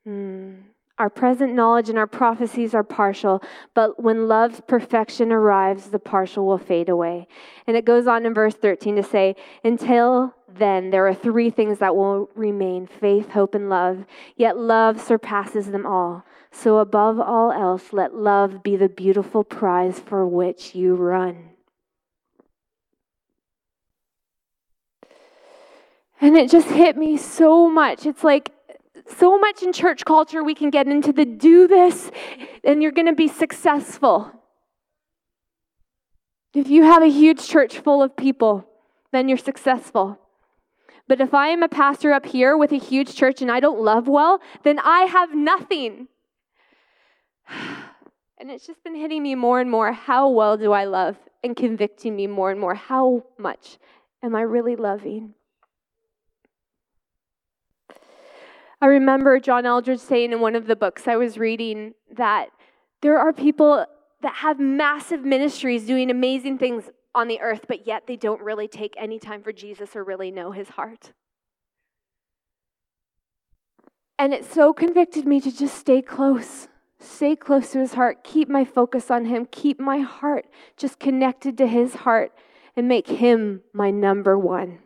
Hmm. 0.05 0.55
Our 0.99 1.09
present 1.09 1.55
knowledge 1.55 1.89
and 1.89 1.99
our 1.99 2.07
prophecies 2.07 2.75
are 2.75 2.85
partial, 2.85 3.43
but 3.75 4.03
when 4.03 4.29
love's 4.29 4.61
perfection 4.61 5.33
arrives, 5.33 5.89
the 5.89 5.99
partial 5.99 6.47
will 6.47 6.59
fade 6.59 6.89
away. 6.89 7.27
And 7.67 7.77
it 7.77 7.85
goes 7.85 8.07
on 8.07 8.27
in 8.27 8.35
verse 8.35 8.55
13 8.55 8.97
to 8.97 9.03
say, 9.03 9.35
Until 9.65 10.35
then, 10.49 10.91
there 10.91 11.07
are 11.09 11.15
three 11.15 11.49
things 11.49 11.79
that 11.79 11.97
will 11.97 12.29
remain 12.35 12.87
faith, 12.87 13.31
hope, 13.31 13.55
and 13.55 13.71
love. 13.71 14.05
Yet 14.37 14.59
love 14.59 15.01
surpasses 15.01 15.71
them 15.71 15.87
all. 15.87 16.25
So, 16.51 16.79
above 16.79 17.19
all 17.19 17.51
else, 17.51 17.93
let 17.93 18.15
love 18.15 18.63
be 18.63 18.77
the 18.77 18.91
beautiful 18.91 19.43
prize 19.43 19.99
for 19.99 20.27
which 20.27 20.75
you 20.75 20.95
run. 20.95 21.52
And 26.23 26.37
it 26.37 26.53
just 26.53 26.69
hit 26.69 26.97
me 26.97 27.17
so 27.17 27.69
much. 27.69 28.07
It's 28.07 28.23
like 28.23 28.53
so 29.19 29.39
much 29.39 29.61
in 29.61 29.73
church 29.73 30.05
culture 30.05 30.45
we 30.45 30.55
can 30.55 30.71
get 30.71 30.87
into 30.87 31.13
the 31.13 31.25
do 31.25 31.67
this 31.67 32.13
and 32.63 32.81
you're 32.81 32.93
going 32.93 33.09
to 33.09 33.13
be 33.13 33.27
successful. 33.27 34.31
If 36.55 36.69
you 36.69 36.85
have 36.85 37.03
a 37.03 37.11
huge 37.11 37.49
church 37.49 37.81
full 37.81 38.05
of 38.05 38.17
people, 38.17 38.69
then 39.11 39.29
you're 39.29 39.37
successful. 39.37 40.17
But 41.09 41.21
if 41.21 41.35
I 41.35 41.49
am 41.49 41.65
a 41.65 41.69
pastor 41.69 42.13
up 42.13 42.25
here 42.25 42.57
with 42.57 42.71
a 42.71 42.79
huge 42.79 43.17
church 43.17 43.43
and 43.43 43.51
I 43.51 43.59
don't 43.59 43.81
love 43.81 44.07
well, 44.07 44.41
then 44.63 44.79
I 44.79 45.03
have 45.03 45.35
nothing. 45.35 46.07
And 48.39 48.51
it's 48.51 48.67
just 48.67 48.83
been 48.83 48.97
hitting 48.97 49.23
me 49.23 49.37
more 49.37 49.61
and 49.61 49.71
more 49.71 49.93
how 49.93 50.29
well 50.29 50.57
do 50.57 50.73
I 50.73 50.83
love 50.83 51.17
and 51.45 51.55
convicting 51.55 52.17
me 52.17 52.27
more 52.27 52.51
and 52.51 52.59
more 52.59 52.75
how 52.75 53.23
much 53.39 53.79
am 54.21 54.35
I 54.35 54.41
really 54.41 54.75
loving? 54.75 55.35
I 58.83 58.87
remember 58.87 59.39
John 59.39 59.63
Eldredge 59.63 60.01
saying 60.01 60.33
in 60.33 60.41
one 60.41 60.57
of 60.57 60.67
the 60.67 60.75
books 60.75 61.07
I 61.07 61.15
was 61.15 61.39
reading 61.39 61.95
that 62.17 62.49
there 63.01 63.17
are 63.17 63.33
people 63.33 63.87
that 64.23 64.35
have 64.35 64.59
massive 64.59 65.25
ministries 65.25 65.87
doing 65.87 66.11
amazing 66.11 66.59
things 66.59 66.91
on 67.15 67.29
the 67.29 67.41
earth, 67.41 67.67
but 67.69 67.87
yet 67.87 68.09
they 68.09 68.17
don't 68.17 68.41
really 68.43 68.67
take 68.67 68.95
any 68.99 69.21
time 69.21 69.41
for 69.41 69.53
Jesus 69.53 69.95
or 69.95 70.03
really 70.03 70.33
know 70.33 70.51
his 70.51 70.71
heart. 70.71 71.13
And 74.19 74.35
it 74.35 74.45
so 74.45 74.73
convicted 74.73 75.29
me 75.29 75.41
to 75.43 75.57
just 75.57 75.77
stay 75.77 76.03
close, 76.03 76.67
stay 76.99 77.37
close 77.37 77.71
to 77.73 77.79
his 77.79 77.95
heart, 77.95 78.25
keep 78.25 78.49
my 78.49 78.65
focus 78.65 79.13
on 79.13 79.27
him, 79.27 79.47
keep 79.53 79.79
my 79.79 79.99
heart 79.99 80.47
just 80.77 80.99
connected 80.99 81.57
to 81.59 81.69
his 81.69 81.95
heart, 81.95 82.33
and 82.75 82.89
make 82.89 83.07
him 83.07 83.63
my 83.73 83.93
number 83.93 84.37
one. 84.37 84.81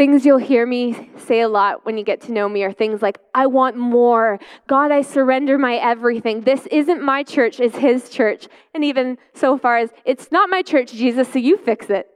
Things 0.00 0.24
you'll 0.24 0.38
hear 0.38 0.64
me 0.64 1.10
say 1.14 1.42
a 1.42 1.48
lot 1.48 1.84
when 1.84 1.98
you 1.98 2.04
get 2.04 2.22
to 2.22 2.32
know 2.32 2.48
me 2.48 2.64
are 2.64 2.72
things 2.72 3.02
like, 3.02 3.18
I 3.34 3.46
want 3.46 3.76
more. 3.76 4.40
God, 4.66 4.90
I 4.90 5.02
surrender 5.02 5.58
my 5.58 5.74
everything. 5.74 6.40
This 6.40 6.66
isn't 6.68 7.02
my 7.02 7.22
church, 7.22 7.60
it's 7.60 7.76
His 7.76 8.08
church. 8.08 8.48
And 8.72 8.82
even 8.82 9.18
so 9.34 9.58
far 9.58 9.76
as, 9.76 9.90
it's 10.06 10.32
not 10.32 10.48
my 10.48 10.62
church, 10.62 10.92
Jesus, 10.92 11.30
so 11.30 11.38
you 11.38 11.58
fix 11.58 11.90
it. 11.90 12.08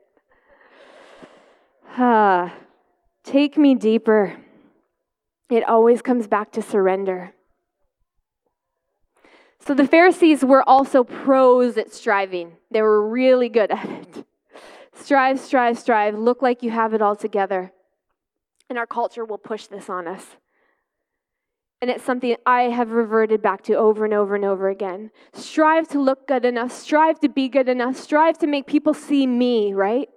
Ah, 1.99 2.55
take 3.23 3.59
me 3.59 3.75
deeper. 3.75 4.35
It 5.51 5.63
always 5.69 6.01
comes 6.01 6.27
back 6.27 6.53
to 6.53 6.63
surrender. 6.63 7.35
So 9.61 9.75
the 9.75 9.87
Pharisees 9.87 10.43
were 10.43 10.67
also 10.67 11.05
pros 11.05 11.77
at 11.77 11.93
striving, 11.93 12.53
they 12.71 12.81
were 12.81 13.07
really 13.07 13.51
good 13.51 13.71
at 13.71 13.85
it. 13.85 14.25
Strive, 14.95 15.39
strive, 15.39 15.79
strive. 15.79 16.17
Look 16.17 16.43
like 16.43 16.63
you 16.63 16.71
have 16.71 16.95
it 16.95 17.03
all 17.03 17.17
together. 17.17 17.73
And 18.69 18.79
our 18.79 18.87
culture 18.87 19.25
will 19.25 19.39
push 19.39 19.67
this 19.67 19.91
on 19.91 20.07
us. 20.07 20.37
And 21.83 21.91
it's 21.91 22.05
something 22.05 22.37
I 22.47 22.63
have 22.63 22.93
reverted 22.93 23.43
back 23.43 23.63
to 23.65 23.75
over 23.75 24.07
and 24.07 24.15
over 24.15 24.35
and 24.35 24.45
over 24.45 24.71
again. 24.71 25.11
Strive 25.35 25.87
to 25.89 26.01
look 26.01 26.27
good 26.27 26.47
enough, 26.47 26.73
strive 26.73 27.21
to 27.21 27.29
be 27.29 27.49
good 27.49 27.69
enough, 27.69 27.97
strive 27.97 28.39
to 28.39 28.47
make 28.47 28.67
people 28.67 28.95
see 28.95 29.27
me, 29.27 29.75
right? 29.75 30.09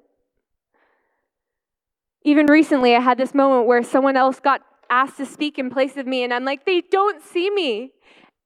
Even 2.24 2.46
recently, 2.46 2.96
I 2.96 3.02
had 3.02 3.18
this 3.18 3.34
moment 3.34 3.68
where 3.68 3.84
someone 3.84 4.16
else 4.16 4.40
got 4.40 4.62
asked 4.90 5.18
to 5.18 5.26
speak 5.26 5.60
in 5.60 5.70
place 5.70 5.98
of 5.98 6.08
me, 6.08 6.24
and 6.24 6.34
I'm 6.34 6.46
like, 6.46 6.66
they 6.66 6.82
don't 6.90 7.22
see 7.22 7.50
me. 7.50 7.92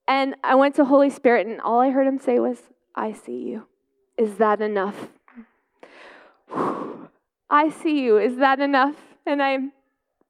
And 0.08 0.36
I 0.44 0.56
went 0.56 0.76
to 0.76 0.86
Holy 0.86 1.10
Spirit, 1.10 1.46
and 1.46 1.62
all 1.62 1.80
I 1.80 1.92
heard 1.92 2.08
him 2.08 2.18
say 2.18 2.40
was, 2.40 2.58
I 2.96 3.14
see 3.14 3.38
you. 3.38 3.68
Is 4.18 4.38
that 4.38 4.62
enough? 4.62 5.10
I 6.54 7.70
see 7.70 8.02
you. 8.02 8.18
Is 8.18 8.38
that 8.38 8.60
enough? 8.60 8.96
And 9.26 9.42
I'm, 9.42 9.74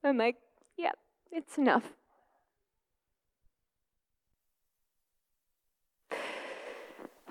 I'm 0.04 0.18
like, 0.18 0.38
yep, 0.78 0.98
yeah, 1.32 1.38
it's 1.38 1.58
enough. 1.58 1.84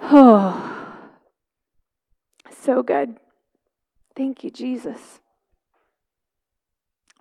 Oh, 0.02 0.96
so 2.50 2.82
good. 2.82 3.16
Thank 4.16 4.44
you, 4.44 4.50
Jesus. 4.50 5.20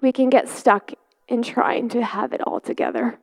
We 0.01 0.11
can 0.11 0.29
get 0.29 0.47
stuck 0.47 0.91
in 1.27 1.41
trying 1.43 1.89
to 1.89 2.03
have 2.03 2.33
it 2.33 2.41
all 2.41 2.59
together. 2.59 3.19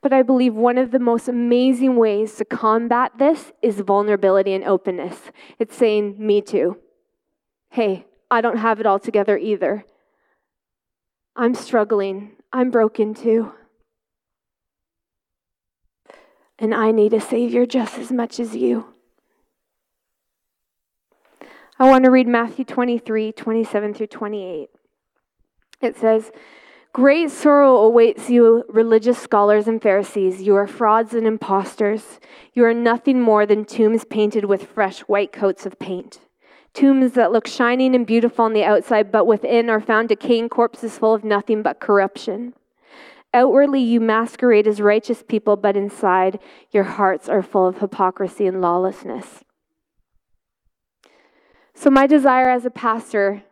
But 0.00 0.12
I 0.12 0.22
believe 0.22 0.54
one 0.54 0.78
of 0.78 0.90
the 0.90 0.98
most 0.98 1.28
amazing 1.28 1.96
ways 1.96 2.36
to 2.36 2.44
combat 2.44 3.12
this 3.18 3.52
is 3.62 3.80
vulnerability 3.80 4.54
and 4.54 4.64
openness. 4.64 5.30
It's 5.58 5.76
saying, 5.76 6.16
Me 6.18 6.40
too 6.40 6.78
hey, 7.70 8.04
I 8.30 8.40
don't 8.40 8.58
have 8.58 8.80
it 8.80 8.86
all 8.86 8.98
together 8.98 9.38
either. 9.38 9.84
I'm 11.34 11.54
struggling. 11.54 12.32
I'm 12.52 12.70
broken 12.70 13.14
too. 13.14 13.52
And 16.58 16.74
I 16.74 16.90
need 16.90 17.14
a 17.14 17.20
Savior 17.20 17.64
just 17.64 17.96
as 17.96 18.12
much 18.12 18.38
as 18.38 18.54
you. 18.54 18.86
I 21.78 21.88
want 21.88 22.04
to 22.04 22.10
read 22.10 22.28
Matthew 22.28 22.64
23 22.64 23.32
27 23.32 23.94
through 23.94 24.06
28. 24.08 24.68
It 25.80 25.96
says, 25.96 26.30
Great 26.92 27.30
sorrow 27.30 27.76
awaits 27.76 28.28
you, 28.28 28.64
religious 28.68 29.16
scholars 29.16 29.68
and 29.68 29.80
Pharisees. 29.80 30.42
You 30.42 30.56
are 30.56 30.66
frauds 30.66 31.14
and 31.14 31.26
impostors. 31.26 32.18
You 32.52 32.64
are 32.64 32.74
nothing 32.74 33.20
more 33.22 33.46
than 33.46 33.64
tombs 33.64 34.04
painted 34.04 34.44
with 34.44 34.66
fresh 34.66 35.00
white 35.02 35.32
coats 35.32 35.64
of 35.64 35.78
paint 35.78 36.18
tombs 36.72 37.12
that 37.12 37.32
look 37.32 37.46
shining 37.46 37.94
and 37.94 38.06
beautiful 38.06 38.44
on 38.44 38.52
the 38.52 38.64
outside, 38.64 39.10
but 39.10 39.26
within 39.26 39.68
are 39.68 39.80
found 39.80 40.08
decaying 40.08 40.48
corpses 40.48 40.98
full 40.98 41.14
of 41.14 41.24
nothing 41.24 41.62
but 41.62 41.80
corruption. 41.80 42.54
Outwardly, 43.32 43.80
you 43.80 44.00
masquerade 44.00 44.66
as 44.66 44.80
righteous 44.80 45.22
people, 45.22 45.56
but 45.56 45.76
inside, 45.76 46.40
your 46.72 46.84
hearts 46.84 47.28
are 47.28 47.42
full 47.42 47.66
of 47.66 47.78
hypocrisy 47.78 48.46
and 48.46 48.60
lawlessness. 48.60 49.44
So, 51.74 51.90
my 51.90 52.06
desire 52.06 52.50
as 52.50 52.64
a 52.64 52.70
pastor, 52.70 53.42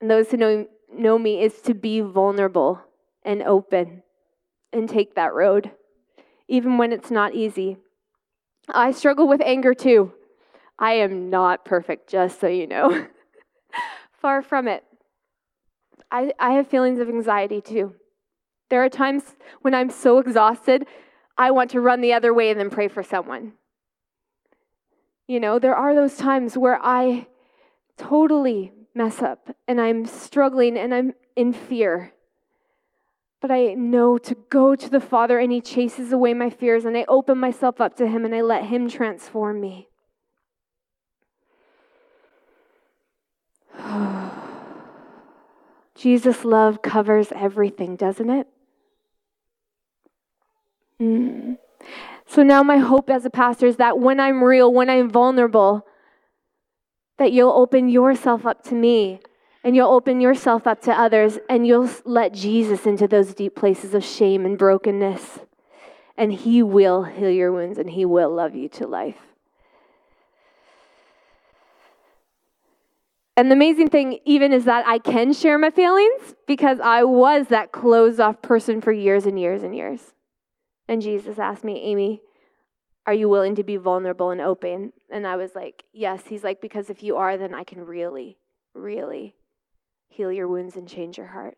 and 0.00 0.10
those 0.10 0.30
who 0.30 0.38
know, 0.38 0.66
know 0.92 1.18
me, 1.18 1.42
is 1.42 1.60
to 1.62 1.74
be 1.74 2.00
vulnerable 2.00 2.80
and 3.22 3.42
open 3.42 4.02
and 4.72 4.88
take 4.88 5.14
that 5.14 5.34
road, 5.34 5.70
even 6.48 6.78
when 6.78 6.92
it's 6.92 7.10
not 7.10 7.34
easy. 7.34 7.76
I 8.68 8.92
struggle 8.92 9.28
with 9.28 9.42
anger 9.42 9.74
too. 9.74 10.12
I 10.80 10.94
am 10.94 11.28
not 11.28 11.66
perfect, 11.66 12.08
just 12.08 12.40
so 12.40 12.48
you 12.48 12.66
know. 12.66 13.06
Far 14.20 14.40
from 14.40 14.66
it. 14.66 14.82
I, 16.10 16.32
I 16.38 16.52
have 16.52 16.68
feelings 16.68 16.98
of 16.98 17.08
anxiety 17.08 17.60
too. 17.60 17.94
There 18.70 18.82
are 18.82 18.88
times 18.88 19.22
when 19.60 19.74
I'm 19.74 19.90
so 19.90 20.18
exhausted, 20.18 20.86
I 21.36 21.50
want 21.50 21.70
to 21.72 21.80
run 21.80 22.00
the 22.00 22.14
other 22.14 22.32
way 22.32 22.50
and 22.50 22.58
then 22.58 22.70
pray 22.70 22.88
for 22.88 23.02
someone. 23.02 23.52
You 25.26 25.38
know, 25.38 25.58
there 25.58 25.76
are 25.76 25.94
those 25.94 26.16
times 26.16 26.56
where 26.56 26.78
I 26.82 27.26
totally 27.98 28.72
mess 28.94 29.20
up 29.20 29.54
and 29.68 29.80
I'm 29.80 30.06
struggling 30.06 30.78
and 30.78 30.94
I'm 30.94 31.12
in 31.36 31.52
fear. 31.52 32.14
But 33.40 33.50
I 33.50 33.74
know 33.74 34.18
to 34.18 34.34
go 34.48 34.74
to 34.74 34.88
the 34.88 35.00
Father 35.00 35.38
and 35.38 35.52
He 35.52 35.60
chases 35.60 36.10
away 36.10 36.32
my 36.32 36.48
fears 36.48 36.84
and 36.86 36.96
I 36.96 37.04
open 37.06 37.38
myself 37.38 37.80
up 37.80 37.96
to 37.96 38.06
Him 38.06 38.24
and 38.24 38.34
I 38.34 38.40
let 38.40 38.64
Him 38.64 38.88
transform 38.88 39.60
me. 39.60 39.89
Jesus' 46.00 46.46
love 46.46 46.80
covers 46.80 47.30
everything, 47.36 47.94
doesn't 47.94 48.30
it? 48.30 48.46
Mm. 50.98 51.58
So 52.26 52.42
now, 52.42 52.62
my 52.62 52.78
hope 52.78 53.10
as 53.10 53.26
a 53.26 53.30
pastor 53.30 53.66
is 53.66 53.76
that 53.76 53.98
when 53.98 54.18
I'm 54.18 54.42
real, 54.42 54.72
when 54.72 54.88
I'm 54.88 55.10
vulnerable, 55.10 55.86
that 57.18 57.32
you'll 57.32 57.52
open 57.52 57.90
yourself 57.90 58.46
up 58.46 58.64
to 58.64 58.74
me 58.74 59.20
and 59.62 59.76
you'll 59.76 59.90
open 59.90 60.22
yourself 60.22 60.66
up 60.66 60.80
to 60.82 60.92
others 60.92 61.38
and 61.50 61.66
you'll 61.66 61.90
let 62.06 62.32
Jesus 62.32 62.86
into 62.86 63.06
those 63.06 63.34
deep 63.34 63.54
places 63.54 63.92
of 63.92 64.02
shame 64.02 64.46
and 64.46 64.56
brokenness. 64.56 65.40
And 66.16 66.32
He 66.32 66.62
will 66.62 67.04
heal 67.04 67.30
your 67.30 67.52
wounds 67.52 67.78
and 67.78 67.90
He 67.90 68.06
will 68.06 68.34
love 68.34 68.54
you 68.54 68.70
to 68.70 68.86
life. 68.86 69.29
And 73.40 73.50
the 73.50 73.54
amazing 73.54 73.88
thing, 73.88 74.18
even, 74.26 74.52
is 74.52 74.66
that 74.66 74.86
I 74.86 74.98
can 74.98 75.32
share 75.32 75.58
my 75.58 75.70
feelings 75.70 76.34
because 76.46 76.78
I 76.78 77.04
was 77.04 77.46
that 77.46 77.72
closed 77.72 78.20
off 78.20 78.42
person 78.42 78.82
for 78.82 78.92
years 78.92 79.24
and 79.24 79.40
years 79.40 79.62
and 79.62 79.74
years. 79.74 80.12
And 80.86 81.00
Jesus 81.00 81.38
asked 81.38 81.64
me, 81.64 81.80
Amy, 81.80 82.20
are 83.06 83.14
you 83.14 83.30
willing 83.30 83.54
to 83.54 83.64
be 83.64 83.78
vulnerable 83.78 84.28
and 84.28 84.42
open? 84.42 84.92
And 85.08 85.26
I 85.26 85.36
was 85.36 85.54
like, 85.54 85.84
yes. 85.90 86.24
He's 86.26 86.44
like, 86.44 86.60
because 86.60 86.90
if 86.90 87.02
you 87.02 87.16
are, 87.16 87.38
then 87.38 87.54
I 87.54 87.64
can 87.64 87.86
really, 87.86 88.36
really 88.74 89.34
heal 90.10 90.30
your 90.30 90.46
wounds 90.46 90.76
and 90.76 90.86
change 90.86 91.16
your 91.16 91.28
heart. 91.28 91.56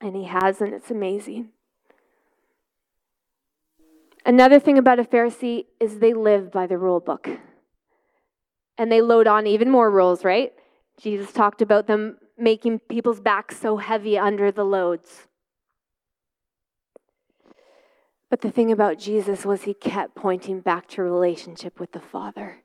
And 0.00 0.16
He 0.16 0.24
has, 0.24 0.62
and 0.62 0.72
it's 0.72 0.90
amazing. 0.90 1.50
Another 4.24 4.58
thing 4.58 4.78
about 4.78 4.98
a 4.98 5.04
Pharisee 5.04 5.66
is 5.78 5.98
they 5.98 6.14
live 6.14 6.50
by 6.50 6.66
the 6.66 6.78
rule 6.78 7.00
book 7.00 7.28
and 8.78 8.90
they 8.90 9.00
load 9.00 9.26
on 9.26 9.46
even 9.46 9.70
more 9.70 9.90
rules, 9.90 10.24
right? 10.24 10.52
Jesus 11.00 11.32
talked 11.32 11.62
about 11.62 11.86
them 11.86 12.18
making 12.36 12.80
people's 12.80 13.20
backs 13.20 13.58
so 13.58 13.76
heavy 13.76 14.18
under 14.18 14.50
the 14.50 14.64
loads. 14.64 15.26
But 18.30 18.40
the 18.40 18.50
thing 18.50 18.72
about 18.72 18.98
Jesus 18.98 19.44
was 19.44 19.62
he 19.62 19.74
kept 19.74 20.16
pointing 20.16 20.60
back 20.60 20.88
to 20.88 21.02
relationship 21.02 21.78
with 21.78 21.92
the 21.92 22.00
Father. 22.00 22.64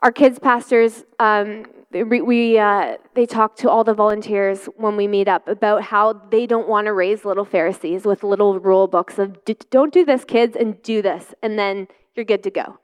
Our 0.00 0.12
kids 0.12 0.38
pastors, 0.38 1.04
um, 1.18 1.64
we, 1.90 2.58
uh, 2.58 2.98
they 3.14 3.26
talk 3.26 3.56
to 3.56 3.70
all 3.70 3.82
the 3.82 3.94
volunteers 3.94 4.66
when 4.76 4.96
we 4.96 5.08
meet 5.08 5.26
up 5.26 5.48
about 5.48 5.82
how 5.82 6.12
they 6.12 6.46
don't 6.46 6.68
want 6.68 6.86
to 6.86 6.92
raise 6.92 7.24
little 7.24 7.46
Pharisees 7.46 8.04
with 8.04 8.22
little 8.22 8.60
rule 8.60 8.86
books 8.86 9.18
of 9.18 9.38
don't 9.70 9.92
do 9.92 10.04
this, 10.04 10.24
kids, 10.24 10.54
and 10.54 10.80
do 10.82 11.00
this, 11.00 11.34
and 11.42 11.58
then 11.58 11.88
you're 12.14 12.24
good 12.24 12.42
to 12.42 12.50
go. 12.50 12.78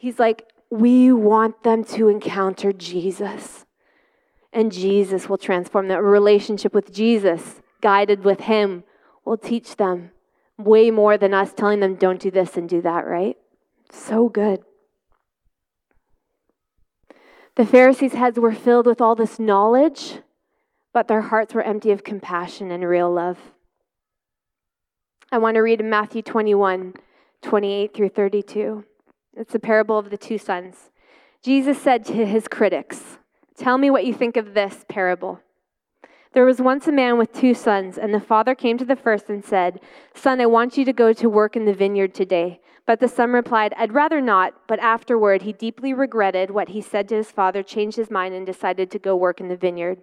He's 0.00 0.18
like, 0.18 0.50
we 0.70 1.12
want 1.12 1.62
them 1.62 1.84
to 1.84 2.08
encounter 2.08 2.72
Jesus. 2.72 3.66
And 4.50 4.72
Jesus 4.72 5.28
will 5.28 5.36
transform 5.36 5.88
that 5.88 6.02
relationship 6.02 6.72
with 6.72 6.90
Jesus, 6.90 7.60
guided 7.82 8.24
with 8.24 8.40
Him, 8.40 8.84
will 9.26 9.36
teach 9.36 9.76
them 9.76 10.12
way 10.56 10.90
more 10.90 11.18
than 11.18 11.34
us 11.34 11.52
telling 11.52 11.80
them, 11.80 11.96
don't 11.96 12.18
do 12.18 12.30
this 12.30 12.56
and 12.56 12.66
do 12.66 12.80
that, 12.80 13.06
right? 13.06 13.36
So 13.92 14.30
good. 14.30 14.62
The 17.56 17.66
Pharisees' 17.66 18.14
heads 18.14 18.38
were 18.38 18.54
filled 18.54 18.86
with 18.86 19.02
all 19.02 19.14
this 19.14 19.38
knowledge, 19.38 20.20
but 20.94 21.08
their 21.08 21.20
hearts 21.20 21.52
were 21.52 21.62
empty 21.62 21.90
of 21.90 22.04
compassion 22.04 22.70
and 22.70 22.88
real 22.88 23.12
love. 23.12 23.38
I 25.30 25.36
want 25.36 25.56
to 25.56 25.60
read 25.60 25.80
in 25.80 25.90
Matthew 25.90 26.22
21 26.22 26.94
28 27.42 27.94
through 27.94 28.08
32. 28.08 28.84
It's 29.40 29.54
the 29.54 29.58
parable 29.58 29.96
of 29.96 30.10
the 30.10 30.18
two 30.18 30.36
sons. 30.36 30.90
Jesus 31.42 31.80
said 31.80 32.04
to 32.04 32.26
his 32.26 32.46
critics, 32.46 33.16
Tell 33.56 33.78
me 33.78 33.90
what 33.90 34.04
you 34.04 34.12
think 34.12 34.36
of 34.36 34.52
this 34.52 34.84
parable. 34.86 35.40
There 36.34 36.44
was 36.44 36.60
once 36.60 36.86
a 36.86 36.92
man 36.92 37.16
with 37.16 37.32
two 37.32 37.54
sons, 37.54 37.96
and 37.96 38.12
the 38.12 38.20
father 38.20 38.54
came 38.54 38.76
to 38.76 38.84
the 38.84 38.96
first 38.96 39.30
and 39.30 39.42
said, 39.42 39.80
Son, 40.12 40.42
I 40.42 40.46
want 40.46 40.76
you 40.76 40.84
to 40.84 40.92
go 40.92 41.14
to 41.14 41.30
work 41.30 41.56
in 41.56 41.64
the 41.64 41.72
vineyard 41.72 42.14
today. 42.14 42.60
But 42.84 43.00
the 43.00 43.08
son 43.08 43.32
replied, 43.32 43.72
I'd 43.78 43.94
rather 43.94 44.20
not. 44.20 44.52
But 44.68 44.78
afterward, 44.78 45.40
he 45.40 45.54
deeply 45.54 45.94
regretted 45.94 46.50
what 46.50 46.68
he 46.68 46.82
said 46.82 47.08
to 47.08 47.16
his 47.16 47.30
father, 47.30 47.62
changed 47.62 47.96
his 47.96 48.10
mind, 48.10 48.34
and 48.34 48.44
decided 48.44 48.90
to 48.90 48.98
go 48.98 49.16
work 49.16 49.40
in 49.40 49.48
the 49.48 49.56
vineyard. 49.56 50.02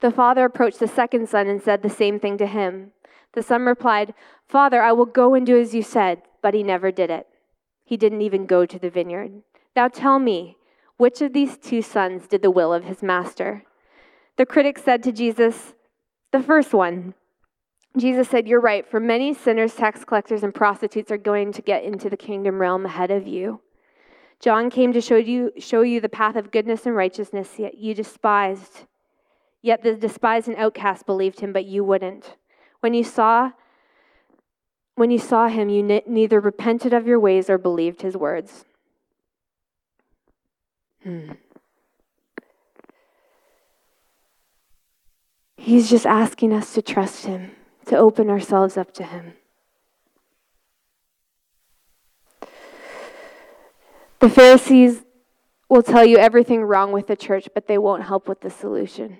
The 0.00 0.10
father 0.10 0.44
approached 0.44 0.80
the 0.80 0.86
second 0.86 1.30
son 1.30 1.46
and 1.46 1.62
said 1.62 1.80
the 1.80 1.88
same 1.88 2.20
thing 2.20 2.36
to 2.36 2.46
him. 2.46 2.92
The 3.32 3.42
son 3.42 3.64
replied, 3.64 4.12
Father, 4.46 4.82
I 4.82 4.92
will 4.92 5.06
go 5.06 5.32
and 5.32 5.46
do 5.46 5.58
as 5.58 5.74
you 5.74 5.80
said. 5.80 6.20
But 6.42 6.52
he 6.52 6.62
never 6.62 6.92
did 6.92 7.08
it. 7.08 7.26
He 7.86 7.96
didn't 7.96 8.20
even 8.20 8.46
go 8.46 8.66
to 8.66 8.78
the 8.78 8.90
vineyard. 8.90 9.42
Now 9.76 9.86
tell 9.86 10.18
me, 10.18 10.56
which 10.96 11.22
of 11.22 11.32
these 11.32 11.56
two 11.56 11.80
sons 11.80 12.26
did 12.26 12.42
the 12.42 12.50
will 12.50 12.74
of 12.74 12.84
his 12.84 13.02
master? 13.02 13.62
The 14.36 14.44
critic 14.44 14.76
said 14.76 15.02
to 15.04 15.12
Jesus, 15.12 15.74
The 16.32 16.42
first 16.42 16.74
one. 16.74 17.14
Jesus 17.96 18.28
said, 18.28 18.48
You're 18.48 18.60
right, 18.60 18.84
for 18.86 18.98
many 18.98 19.32
sinners, 19.32 19.74
tax 19.74 20.04
collectors, 20.04 20.42
and 20.42 20.54
prostitutes 20.54 21.10
are 21.12 21.16
going 21.16 21.52
to 21.52 21.62
get 21.62 21.84
into 21.84 22.10
the 22.10 22.16
kingdom 22.16 22.60
realm 22.60 22.84
ahead 22.84 23.10
of 23.12 23.26
you. 23.26 23.60
John 24.40 24.68
came 24.68 24.92
to 24.92 25.00
show 25.00 25.16
you, 25.16 25.52
show 25.58 25.82
you 25.82 26.00
the 26.00 26.08
path 26.08 26.36
of 26.36 26.50
goodness 26.50 26.86
and 26.86 26.96
righteousness, 26.96 27.54
yet 27.56 27.78
you 27.78 27.94
despised. 27.94 28.84
Yet 29.62 29.82
the 29.82 29.94
despised 29.94 30.48
and 30.48 30.56
outcast 30.56 31.06
believed 31.06 31.40
him, 31.40 31.52
but 31.52 31.64
you 31.64 31.84
wouldn't. 31.84 32.36
When 32.80 32.94
you 32.94 33.04
saw 33.04 33.52
when 34.96 35.10
you 35.10 35.18
saw 35.18 35.48
him, 35.48 35.68
you 35.68 35.82
ne- 35.82 36.02
neither 36.06 36.40
repented 36.40 36.92
of 36.92 37.06
your 37.06 37.20
ways 37.20 37.48
or 37.48 37.58
believed 37.58 38.02
his 38.02 38.16
words. 38.16 38.64
Hmm. 41.04 41.32
He's 45.66 45.90
just 45.90 46.06
asking 46.06 46.52
us 46.52 46.74
to 46.74 46.80
trust 46.80 47.26
Him, 47.26 47.50
to 47.86 47.96
open 47.96 48.30
ourselves 48.30 48.76
up 48.76 48.94
to 48.94 49.02
Him. 49.02 49.32
The 54.20 54.28
Pharisees 54.28 55.02
will 55.68 55.82
tell 55.82 56.06
you 56.06 56.18
everything 56.18 56.62
wrong 56.62 56.92
with 56.92 57.08
the 57.08 57.16
church, 57.16 57.48
but 57.52 57.66
they 57.66 57.78
won't 57.78 58.04
help 58.04 58.28
with 58.28 58.42
the 58.42 58.50
solution. 58.50 59.18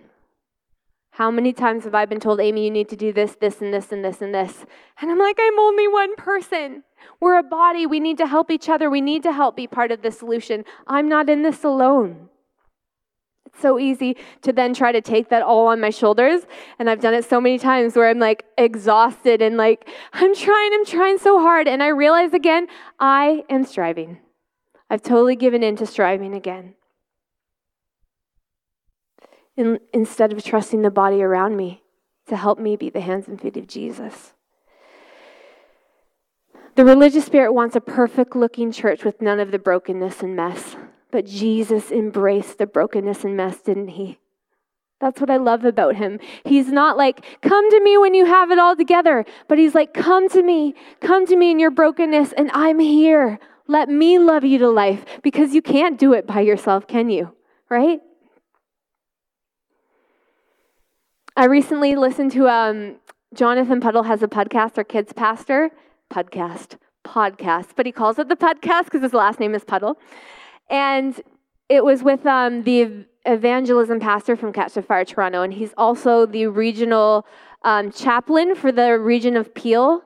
How 1.17 1.31
many 1.31 1.55
times 1.55 1.85
have 1.85 1.95
I 1.95 2.05
been 2.05 2.21
told, 2.21 2.41
Amy, 2.41 2.67
you 2.67 2.71
need 2.71 2.91
to 2.91 2.97
do 2.97 3.11
this, 3.11 3.37
this, 3.41 3.63
and 3.63 3.73
this, 3.73 3.91
and 3.91 4.05
this, 4.05 4.21
and 4.21 4.35
this? 4.35 4.67
And 5.01 5.11
I'm 5.11 5.19
like, 5.19 5.39
I'm 5.41 5.59
only 5.59 5.89
one 5.89 6.15
person. 6.15 6.85
We're 7.21 7.39
a 7.39 7.43
body. 7.43 7.87
We 7.87 8.01
need 8.01 8.19
to 8.19 8.27
help 8.27 8.51
each 8.51 8.69
other. 8.69 8.91
We 8.91 9.01
need 9.01 9.23
to 9.23 9.33
help 9.33 9.57
be 9.57 9.67
part 9.67 9.91
of 9.93 10.03
the 10.03 10.11
solution. 10.11 10.67
I'm 10.87 11.09
not 11.09 11.31
in 11.31 11.43
this 11.43 11.65
alone 11.65 12.29
It's 13.47 13.63
so 13.63 13.79
easy 13.79 14.19
to 14.43 14.53
then 14.53 14.75
try 14.75 14.93
to 14.93 15.01
take 15.01 15.31
that 15.31 15.43
all 15.43 15.69
on 15.69 15.81
my 15.81 15.89
shoulders. 15.89 16.43
And 16.79 16.91
I've 16.91 17.01
done 17.01 17.15
it 17.15 17.25
so 17.25 17.41
many 17.41 17.59
times 17.59 17.97
where 17.97 18.11
I'm 18.11 18.19
like 18.19 18.45
exhausted 18.59 19.41
and 19.41 19.57
like, 19.57 19.89
I'm 20.13 20.35
trying, 20.35 20.71
I'm 20.75 20.85
trying 20.85 21.17
so 21.17 21.41
hard. 21.41 21.67
And 21.67 21.83
I 21.83 21.89
realize 21.89 22.35
again, 22.35 22.67
I 23.01 23.43
am 23.49 23.65
striving. 23.65 24.19
I've 24.91 25.03
totally 25.03 25.37
given 25.37 25.63
in 25.63 25.77
to 25.77 25.87
striving 25.87 26.35
again. 26.35 26.76
In, 29.57 29.79
instead 29.93 30.33
of 30.33 30.45
trusting 30.45 30.83
the 30.83 30.91
body 30.91 31.23
around 31.23 31.57
me 31.57 31.83
to 32.29 32.37
help 32.37 32.59
me 32.59 32.77
be 32.77 32.91
the 32.91 33.01
hands 33.01 33.27
and 33.27 33.41
feet 33.41 33.57
of 33.57 33.67
Jesus. 33.67 34.35
The 36.75 36.85
religious 36.85 37.25
spirit 37.25 37.53
wants 37.53 37.75
a 37.75 37.81
perfect 37.81 38.37
looking 38.37 38.71
church 38.71 39.03
with 39.03 39.23
none 39.23 39.41
of 39.41 39.51
the 39.51 39.59
brokenness 39.59 40.23
and 40.23 40.37
mess. 40.37 40.77
But 41.11 41.25
Jesus 41.25 41.91
embraced 41.91 42.59
the 42.59 42.67
brokenness 42.67 43.25
and 43.25 43.35
mess, 43.35 43.63
didn't 43.63 43.89
he? 43.89 44.19
That's 45.01 45.21
what 45.21 45.31
I 45.31 45.37
love 45.37 45.65
about 45.65 45.97
him. 45.97 46.19
He's 46.45 46.69
not 46.69 46.99
like, 46.99 47.25
come 47.41 47.71
to 47.71 47.81
me 47.81 47.97
when 47.97 48.13
you 48.13 48.27
have 48.27 48.51
it 48.51 48.59
all 48.59 48.77
together, 48.77 49.25
but 49.49 49.59
he's 49.59 49.75
like, 49.75 49.95
come 49.95 50.29
to 50.31 50.43
me, 50.43 50.75
come 51.01 51.27
to 51.27 51.37
me 51.37 51.51
in 51.51 51.59
your 51.59 51.71
brokenness, 51.71 52.33
and 52.33 52.51
I'm 52.53 52.79
here. 52.79 53.39
Let 53.69 53.89
me 53.89 54.19
love 54.19 54.45
you 54.45 54.59
to 54.59 54.69
life 54.69 55.05
because 55.23 55.55
you 55.55 55.63
can't 55.63 55.99
do 55.99 56.13
it 56.13 56.27
by 56.27 56.41
yourself, 56.41 56.87
can 56.87 57.09
you? 57.09 57.35
Right? 57.71 58.01
I 61.39 61.45
recently 61.45 61.97
listened 61.97 62.33
to 62.33 62.49
um, 62.49 62.97
Jonathan 63.35 63.79
Puddle 63.79 64.05
has 64.05 64.23
a 64.23 64.27
podcast, 64.27 64.79
our 64.79 64.85
kids 64.85 65.13
pastor 65.13 65.71
podcast, 66.11 66.79
podcast, 67.05 67.73
but 67.77 67.85
he 67.85 67.93
calls 67.93 68.19
it 68.19 68.31
the 68.31 68.37
Puddlecast 68.37 68.85
because 68.85 69.03
his 69.03 69.13
last 69.13 69.39
name 69.39 69.55
is 69.55 69.63
Puddle. 69.63 69.99
And 70.71 71.21
it 71.69 71.85
was 71.85 72.03
with 72.03 72.25
um, 72.25 72.63
the 72.63 73.05
evangelism 73.27 74.01
pastor 74.01 74.35
from 74.35 74.51
Catch 74.51 74.75
the 74.75 74.83
Fire 74.83 75.05
Toronto, 75.05 75.43
and 75.43 75.53
he's 75.53 75.75
also 75.77 76.25
the 76.25 76.47
regional 76.47 77.27
um, 77.65 77.93
chaplain 77.93 78.55
for 78.55 78.73
the 78.73 78.99
region 78.99 79.37
of 79.37 79.55
Peel 79.55 80.03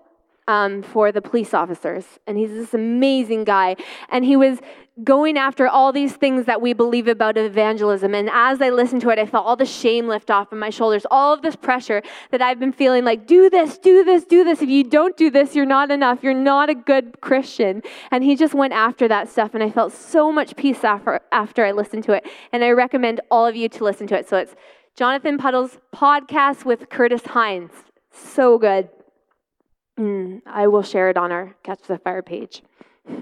um, 0.49 0.83
for 0.83 1.13
the 1.13 1.23
police 1.23 1.55
officers. 1.55 2.05
And 2.27 2.37
he's 2.37 2.51
this 2.51 2.75
amazing 2.75 3.45
guy. 3.45 3.77
And 4.11 4.25
he 4.25 4.37
was 4.37 4.59
going 5.05 5.39
after 5.39 5.67
all 5.67 5.93
these 5.93 6.15
things 6.15 6.47
that 6.47 6.61
we 6.61 6.73
believe 6.73 7.09
about 7.09 7.39
evangelism. 7.39 8.15
And 8.15 8.29
as 8.31 8.61
I 8.61 8.71
listened 8.71 9.01
to 9.03 9.11
it, 9.11 9.19
I 9.19 9.27
felt 9.27 9.47
all 9.47 9.57
the 9.57 9.65
shame 9.65 10.09
lift 10.09 10.31
off 10.31 10.53
of 10.53 10.59
my 10.59 10.71
shoulders, 10.71 11.07
all 11.11 11.33
of 11.33 11.43
this 11.43 11.57
pressure 11.57 12.03
that 12.31 12.43
I've 12.43 12.59
been 12.59 12.73
feeling 12.73 13.05
like, 13.05 13.27
do 13.27 13.49
this, 13.49 13.79
do 13.79 14.05
this, 14.05 14.25
do 14.25 14.45
this. 14.45 14.61
If 14.61 14.69
you 14.69 14.85
don't 14.85 15.17
do 15.17 15.31
this, 15.31 15.55
you're 15.55 15.65
not 15.67 15.91
enough. 15.91 16.23
You're 16.23 16.35
not 16.35 16.69
a 16.69 16.75
good 16.75 17.21
Christian. 17.21 17.83
And 18.11 18.25
he 18.25 18.37
just 18.37 18.53
went 18.53 18.73
after 18.73 19.09
that 19.09 19.29
stuff. 19.29 19.55
And 19.55 19.63
I 19.63 19.71
felt 19.71 19.93
so 19.93 20.31
much 20.31 20.57
peace 20.57 20.85
after, 20.85 21.21
after 21.33 21.65
I 21.65 21.73
listened 21.73 22.05
to 22.05 22.13
it. 22.13 22.27
And 22.53 22.63
I 22.63 22.71
recommend 22.71 23.21
all 23.31 23.47
of 23.47 23.57
you 23.57 23.69
to 23.71 23.85
listen 23.85 24.07
to 24.09 24.17
it. 24.17 24.29
So 24.29 24.37
it's 24.37 24.55
Jonathan 24.97 25.39
Puddle's 25.39 25.79
podcast 25.95 26.65
with 26.65 26.89
Curtis 26.91 27.25
Hines. 27.25 27.71
So 28.13 28.59
good. 28.59 28.89
Mm, 29.99 30.43
I 30.47 30.67
will 30.69 30.83
share 30.83 31.11
it 31.11 31.17
on 31.17 31.33
our 31.33 31.55
Catch 31.63 31.83
the 31.83 31.99
Fire 31.99 32.23
page. 32.23 32.63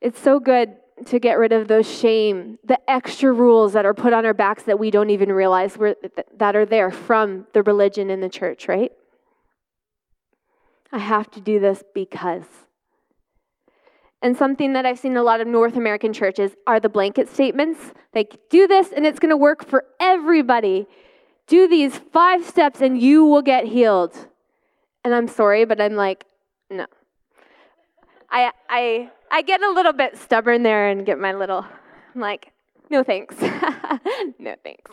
it's 0.00 0.18
so 0.20 0.40
good 0.40 0.76
to 1.06 1.18
get 1.18 1.38
rid 1.38 1.52
of 1.52 1.68
those 1.68 1.90
shame, 1.90 2.58
the 2.64 2.78
extra 2.90 3.32
rules 3.32 3.72
that 3.72 3.84
are 3.84 3.94
put 3.94 4.12
on 4.12 4.24
our 4.24 4.34
backs 4.34 4.62
that 4.64 4.78
we 4.78 4.90
don't 4.90 5.10
even 5.10 5.32
realize 5.32 5.76
that 6.36 6.56
are 6.56 6.66
there 6.66 6.90
from 6.90 7.46
the 7.52 7.62
religion 7.62 8.10
in 8.10 8.20
the 8.20 8.28
church, 8.28 8.68
right? 8.68 8.92
I 10.92 10.98
have 10.98 11.30
to 11.32 11.40
do 11.40 11.58
this 11.58 11.82
because. 11.94 12.44
And 14.22 14.36
something 14.36 14.72
that 14.74 14.86
I've 14.86 14.98
seen 14.98 15.16
a 15.16 15.22
lot 15.22 15.40
of 15.40 15.46
North 15.46 15.76
American 15.76 16.12
churches 16.12 16.52
are 16.66 16.80
the 16.80 16.88
blanket 16.88 17.28
statements. 17.28 17.92
Like, 18.14 18.38
do 18.48 18.66
this 18.66 18.92
and 18.92 19.04
it's 19.04 19.18
going 19.18 19.30
to 19.30 19.36
work 19.36 19.66
for 19.66 19.84
everybody. 20.00 20.86
Do 21.46 21.68
these 21.68 21.98
five 21.98 22.44
steps 22.46 22.80
and 22.80 22.98
you 22.98 23.24
will 23.26 23.42
get 23.42 23.66
healed. 23.66 24.28
And 25.04 25.14
I'm 25.14 25.28
sorry, 25.28 25.64
but 25.64 25.80
I'm 25.80 25.96
like, 25.96 26.24
no. 26.70 26.86
I, 28.30 28.50
I, 28.68 29.10
I 29.30 29.42
get 29.42 29.62
a 29.62 29.70
little 29.70 29.92
bit 29.92 30.16
stubborn 30.16 30.62
there 30.62 30.88
and 30.88 31.04
get 31.04 31.18
my 31.18 31.32
little, 31.32 31.64
I'm 32.14 32.20
like, 32.20 32.52
no 32.90 33.02
thanks. 33.02 33.40
no 34.38 34.54
thanks. 34.62 34.90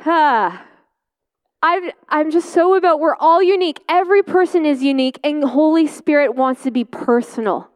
Huh. 0.00 0.58
I'm, 1.60 1.90
I'm 2.08 2.30
just 2.30 2.50
so 2.50 2.76
about 2.76 3.00
we're 3.00 3.16
all 3.16 3.42
unique. 3.42 3.80
Every 3.88 4.22
person 4.22 4.64
is 4.64 4.80
unique, 4.80 5.18
and 5.24 5.42
Holy 5.42 5.88
Spirit 5.88 6.36
wants 6.36 6.62
to 6.62 6.70
be 6.70 6.84
personal. 6.84 7.68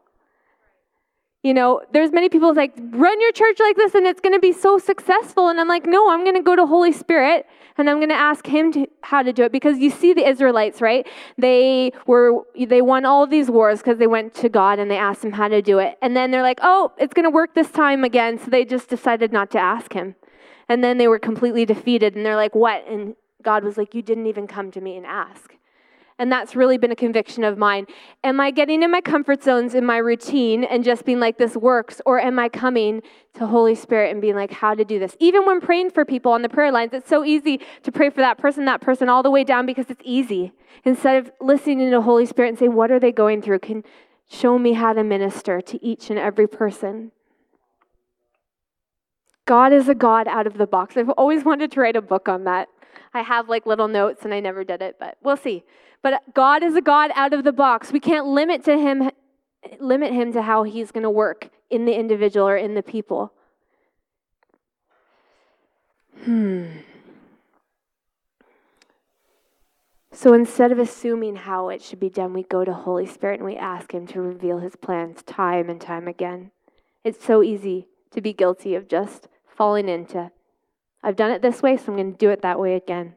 You 1.43 1.53
know, 1.53 1.81
there's 1.91 2.13
many 2.13 2.29
people 2.29 2.53
like, 2.53 2.73
run 2.77 3.19
your 3.19 3.33
church 3.33 3.59
like 3.59 3.75
this 3.75 3.93
and 3.93 4.07
it's 4.07 4.21
going 4.21 4.33
to 4.33 4.39
be 4.39 4.53
so 4.53 4.77
successful. 4.77 5.49
And 5.49 5.59
I'm 5.59 5.67
like, 5.67 5.85
no, 5.85 6.09
I'm 6.09 6.23
going 6.23 6.35
to 6.35 6.41
go 6.41 6.55
to 6.55 6.65
Holy 6.65 6.93
Spirit 6.93 7.45
and 7.77 7.89
I'm 7.89 7.97
going 7.97 8.09
to 8.09 8.15
ask 8.15 8.47
him 8.47 8.71
to, 8.71 8.87
how 9.01 9.23
to 9.23 9.33
do 9.33 9.43
it 9.43 9.51
because 9.51 9.77
you 9.77 9.89
see 9.89 10.13
the 10.13 10.25
Israelites, 10.25 10.79
right? 10.79 11.05
They 11.37 11.91
were 12.07 12.43
they 12.57 12.81
won 12.81 13.03
all 13.03 13.27
these 13.27 13.49
wars 13.49 13.79
because 13.79 13.97
they 13.97 14.07
went 14.07 14.33
to 14.35 14.47
God 14.47 14.79
and 14.79 14.89
they 14.89 14.97
asked 14.97 15.25
him 15.25 15.33
how 15.33 15.49
to 15.49 15.61
do 15.61 15.79
it. 15.79 15.97
And 16.01 16.15
then 16.15 16.31
they're 16.31 16.43
like, 16.43 16.59
"Oh, 16.61 16.93
it's 16.97 17.13
going 17.13 17.25
to 17.25 17.29
work 17.29 17.55
this 17.55 17.71
time 17.71 18.05
again." 18.05 18.37
So 18.37 18.49
they 18.49 18.63
just 18.63 18.87
decided 18.89 19.33
not 19.33 19.51
to 19.51 19.59
ask 19.59 19.91
him. 19.93 20.15
And 20.69 20.81
then 20.81 20.97
they 20.97 21.07
were 21.09 21.19
completely 21.19 21.65
defeated 21.65 22.15
and 22.15 22.25
they're 22.25 22.37
like, 22.37 22.55
"What?" 22.55 22.87
And 22.87 23.15
God 23.41 23.63
was 23.63 23.77
like, 23.77 23.93
"You 23.93 24.01
didn't 24.01 24.27
even 24.27 24.47
come 24.47 24.71
to 24.71 24.81
me 24.81 24.95
and 24.95 25.05
ask." 25.05 25.55
And 26.23 26.31
that's 26.31 26.55
really 26.55 26.77
been 26.77 26.93
a 26.93 26.95
conviction 26.95 27.43
of 27.43 27.57
mine. 27.57 27.85
Am 28.23 28.39
I 28.39 28.49
getting 28.49 28.81
in 28.81 28.89
my 28.89 29.01
comfort 29.01 29.43
zones 29.43 29.75
in 29.75 29.85
my 29.85 29.97
routine 29.97 30.63
and 30.63 30.81
just 30.81 31.03
being 31.03 31.19
like, 31.19 31.37
this 31.37 31.57
works? 31.57 31.99
Or 32.05 32.17
am 32.17 32.39
I 32.39 32.47
coming 32.47 33.01
to 33.33 33.45
Holy 33.45 33.75
Spirit 33.75 34.09
and 34.09 34.21
being 34.21 34.35
like, 34.35 34.51
how 34.51 34.73
to 34.73 34.85
do 34.85 34.99
this? 34.99 35.17
Even 35.19 35.45
when 35.45 35.59
praying 35.59 35.89
for 35.89 36.05
people 36.05 36.31
on 36.31 36.41
the 36.41 36.47
prayer 36.47 36.71
lines, 36.71 36.93
it's 36.93 37.09
so 37.09 37.25
easy 37.25 37.59
to 37.81 37.91
pray 37.91 38.09
for 38.09 38.21
that 38.21 38.37
person, 38.37 38.63
that 38.63 38.79
person, 38.79 39.09
all 39.09 39.21
the 39.21 39.29
way 39.29 39.43
down 39.43 39.65
because 39.65 39.89
it's 39.89 40.01
easy. 40.05 40.53
Instead 40.85 41.17
of 41.17 41.31
listening 41.41 41.91
to 41.91 42.01
Holy 42.01 42.25
Spirit 42.25 42.47
and 42.47 42.57
saying, 42.57 42.73
what 42.73 42.89
are 42.89 43.01
they 43.01 43.11
going 43.11 43.41
through? 43.41 43.59
Can 43.59 43.83
show 44.29 44.57
me 44.57 44.71
how 44.71 44.93
to 44.93 45.03
minister 45.03 45.59
to 45.59 45.85
each 45.85 46.09
and 46.09 46.17
every 46.17 46.47
person. 46.47 47.11
God 49.45 49.73
is 49.73 49.89
a 49.89 49.95
God 49.95 50.29
out 50.29 50.47
of 50.47 50.57
the 50.57 50.67
box. 50.67 50.95
I've 50.95 51.09
always 51.09 51.43
wanted 51.43 51.69
to 51.73 51.81
write 51.81 51.97
a 51.97 52.01
book 52.01 52.29
on 52.29 52.45
that. 52.45 52.69
I 53.13 53.21
have 53.21 53.49
like 53.49 53.65
little 53.65 53.87
notes 53.87 54.23
and 54.23 54.33
I 54.33 54.39
never 54.39 54.63
did 54.63 54.81
it, 54.81 54.95
but 54.99 55.17
we'll 55.21 55.37
see. 55.37 55.63
But 56.03 56.21
God 56.33 56.61
is 56.61 56.75
a 56.75 56.81
God 56.81 57.11
out 57.15 57.33
of 57.33 57.43
the 57.43 57.51
box. 57.51 57.91
We 57.91 57.99
can't 57.99 58.27
limit 58.27 58.63
to 58.65 58.77
him 58.77 59.09
limit 59.79 60.11
him 60.11 60.33
to 60.33 60.41
how 60.41 60.63
he's 60.63 60.91
going 60.91 61.03
to 61.03 61.09
work 61.09 61.49
in 61.69 61.85
the 61.85 61.97
individual 61.97 62.47
or 62.47 62.57
in 62.57 62.75
the 62.75 62.83
people. 62.83 63.31
Hmm. 66.25 66.65
So 70.11 70.33
instead 70.33 70.71
of 70.71 70.79
assuming 70.79 71.37
how 71.37 71.69
it 71.69 71.81
should 71.81 71.99
be 71.99 72.09
done, 72.09 72.33
we 72.33 72.43
go 72.43 72.65
to 72.65 72.73
Holy 72.73 73.05
Spirit 73.05 73.39
and 73.39 73.45
we 73.45 73.55
ask 73.55 73.93
him 73.93 74.05
to 74.07 74.21
reveal 74.21 74.59
his 74.59 74.75
plans 74.75 75.23
time 75.23 75.69
and 75.69 75.79
time 75.79 76.07
again. 76.07 76.51
It's 77.03 77.25
so 77.25 77.41
easy 77.41 77.87
to 78.11 78.21
be 78.21 78.33
guilty 78.33 78.75
of 78.75 78.87
just 78.87 79.27
falling 79.47 79.87
into 79.87 80.31
I've 81.05 81.17
done 81.17 81.31
it 81.31 81.41
this 81.41 81.61
way, 81.61 81.75
so 81.75 81.91
I'm 81.91 81.97
going 81.97 82.13
to 82.13 82.17
do 82.17 82.29
it 82.29 82.41
that 82.43 82.59
way 82.59 82.75
again. 82.75 83.15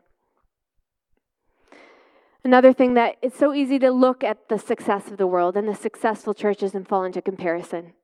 Another 2.47 2.73
thing 2.73 2.95
that 2.95 3.17
it's 3.23 3.37
so 3.37 3.53
easy 3.53 3.77
to 3.81 3.91
look 3.91 4.23
at 4.23 4.49
the 4.49 4.57
success 4.57 5.11
of 5.11 5.17
the 5.17 5.27
world 5.27 5.57
and 5.57 5.67
the 5.69 5.75
successful 5.75 6.33
churches 6.33 6.77
and 6.77 6.87
fall 6.87 7.03
into 7.03 7.21
comparison. 7.21 7.95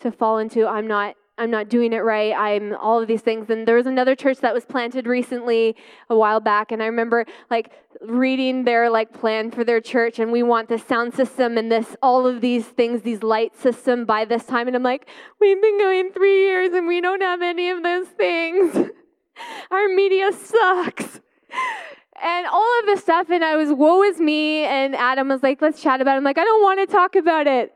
To 0.00 0.10
fall 0.10 0.38
into, 0.38 0.66
I'm 0.66 0.86
not 0.86 1.14
I'm 1.36 1.50
not 1.50 1.68
doing 1.68 1.92
it 1.92 1.98
right. 1.98 2.32
I'm 2.32 2.74
all 2.76 3.02
of 3.02 3.06
these 3.06 3.20
things. 3.20 3.50
And 3.50 3.68
there 3.68 3.76
was 3.76 3.84
another 3.84 4.14
church 4.14 4.38
that 4.38 4.54
was 4.54 4.64
planted 4.64 5.06
recently 5.06 5.76
a 6.08 6.16
while 6.16 6.40
back. 6.40 6.72
And 6.72 6.82
I 6.82 6.86
remember 6.86 7.26
like 7.50 7.70
reading 8.00 8.64
their 8.64 8.88
like 8.88 9.12
plan 9.12 9.50
for 9.50 9.62
their 9.62 9.82
church. 9.82 10.18
And 10.18 10.32
we 10.32 10.42
want 10.42 10.70
this 10.70 10.82
sound 10.82 11.12
system 11.12 11.58
and 11.58 11.70
this, 11.70 11.96
all 12.00 12.26
of 12.26 12.40
these 12.40 12.64
things, 12.64 13.02
these 13.02 13.22
light 13.22 13.54
system 13.54 14.06
by 14.06 14.24
this 14.24 14.46
time. 14.46 14.68
And 14.68 14.76
I'm 14.76 14.82
like, 14.82 15.06
we've 15.38 15.60
been 15.60 15.78
going 15.78 16.12
three 16.12 16.46
years 16.46 16.72
and 16.72 16.86
we 16.86 17.02
don't 17.02 17.20
have 17.20 17.42
any 17.42 17.68
of 17.68 17.82
those 17.82 18.06
things. 18.06 18.88
Our 19.70 19.88
media 19.88 20.32
sucks. 20.32 21.20
And 22.22 22.46
all 22.46 22.80
of 22.80 22.86
this 22.86 23.00
stuff. 23.00 23.30
And 23.30 23.44
I 23.44 23.56
was, 23.56 23.72
woe 23.72 24.02
is 24.02 24.18
me. 24.18 24.64
And 24.64 24.94
Adam 24.94 25.28
was 25.28 25.42
like, 25.42 25.60
let's 25.60 25.82
chat 25.82 26.00
about 26.00 26.14
it. 26.14 26.16
I'm 26.18 26.24
like, 26.24 26.38
I 26.38 26.44
don't 26.44 26.62
want 26.62 26.80
to 26.80 26.92
talk 26.92 27.16
about 27.16 27.46
it. 27.46 27.72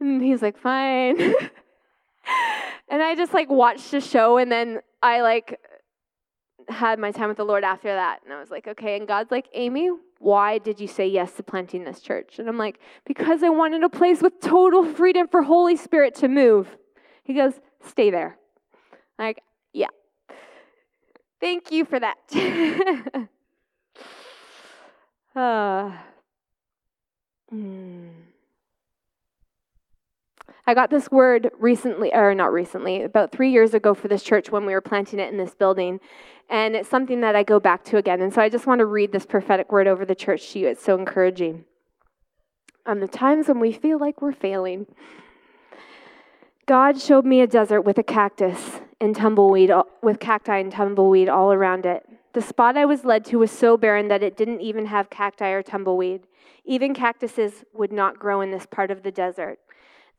And 0.00 0.22
he's 0.22 0.42
like, 0.42 0.58
fine. 0.58 1.20
and 2.88 3.02
I 3.02 3.14
just 3.16 3.32
like 3.32 3.50
watched 3.50 3.90
the 3.90 4.00
show 4.00 4.38
and 4.38 4.50
then 4.50 4.80
I 5.02 5.20
like 5.20 5.60
had 6.68 6.98
my 6.98 7.10
time 7.10 7.28
with 7.28 7.36
the 7.36 7.44
Lord 7.44 7.64
after 7.64 7.88
that. 7.88 8.20
And 8.24 8.32
I 8.32 8.40
was 8.40 8.50
like, 8.50 8.66
okay. 8.66 8.96
And 8.96 9.06
God's 9.06 9.30
like, 9.30 9.48
Amy, 9.54 9.90
why 10.18 10.58
did 10.58 10.80
you 10.80 10.86
say 10.86 11.06
yes 11.06 11.32
to 11.34 11.42
planting 11.42 11.84
this 11.84 12.00
church? 12.00 12.38
And 12.38 12.48
I'm 12.48 12.58
like, 12.58 12.78
because 13.04 13.42
I 13.42 13.48
wanted 13.48 13.82
a 13.82 13.88
place 13.88 14.22
with 14.22 14.40
total 14.40 14.84
freedom 14.84 15.28
for 15.28 15.42
Holy 15.42 15.76
Spirit 15.76 16.14
to 16.16 16.28
move. 16.28 16.68
He 17.24 17.34
goes, 17.34 17.54
stay 17.86 18.10
there. 18.10 18.38
I'm 19.18 19.26
like, 19.26 19.42
yeah. 19.72 19.88
Thank 21.40 21.72
you 21.72 21.84
for 21.84 21.98
that. 21.98 22.16
uh. 25.36 25.92
I 30.64 30.74
got 30.74 30.90
this 30.90 31.10
word 31.10 31.50
recently, 31.58 32.14
or 32.14 32.34
not 32.34 32.52
recently, 32.52 33.02
about 33.02 33.32
three 33.32 33.50
years 33.50 33.74
ago 33.74 33.94
for 33.94 34.06
this 34.06 34.22
church 34.22 34.50
when 34.50 34.64
we 34.64 34.72
were 34.72 34.80
planting 34.80 35.18
it 35.18 35.30
in 35.32 35.36
this 35.36 35.54
building. 35.54 35.98
And 36.48 36.76
it's 36.76 36.88
something 36.88 37.20
that 37.22 37.34
I 37.34 37.42
go 37.42 37.58
back 37.58 37.82
to 37.84 37.96
again. 37.96 38.20
And 38.20 38.32
so 38.32 38.40
I 38.40 38.48
just 38.48 38.66
want 38.66 38.78
to 38.78 38.86
read 38.86 39.10
this 39.10 39.26
prophetic 39.26 39.72
word 39.72 39.88
over 39.88 40.04
the 40.04 40.14
church 40.14 40.52
to 40.52 40.60
you. 40.60 40.68
It's 40.68 40.82
so 40.82 40.96
encouraging. 40.96 41.64
On 42.86 43.00
the 43.00 43.08
times 43.08 43.48
when 43.48 43.58
we 43.58 43.72
feel 43.72 43.98
like 43.98 44.22
we're 44.22 44.32
failing, 44.32 44.86
God 46.66 47.00
showed 47.00 47.24
me 47.24 47.40
a 47.40 47.46
desert 47.46 47.82
with 47.82 47.98
a 47.98 48.02
cactus 48.04 48.80
and 49.00 49.16
tumbleweed, 49.16 49.72
with 50.00 50.20
cacti 50.20 50.58
and 50.58 50.70
tumbleweed 50.70 51.28
all 51.28 51.52
around 51.52 51.86
it. 51.86 52.08
The 52.32 52.42
spot 52.42 52.76
I 52.76 52.86
was 52.86 53.04
led 53.04 53.24
to 53.26 53.38
was 53.38 53.50
so 53.50 53.76
barren 53.76 54.08
that 54.08 54.22
it 54.22 54.36
didn't 54.36 54.60
even 54.60 54.86
have 54.86 55.10
cacti 55.10 55.50
or 55.50 55.62
tumbleweed. 55.62 56.26
Even 56.64 56.94
cactuses 56.94 57.64
would 57.74 57.92
not 57.92 58.18
grow 58.18 58.40
in 58.40 58.50
this 58.50 58.66
part 58.66 58.90
of 58.90 59.02
the 59.02 59.10
desert. 59.10 59.58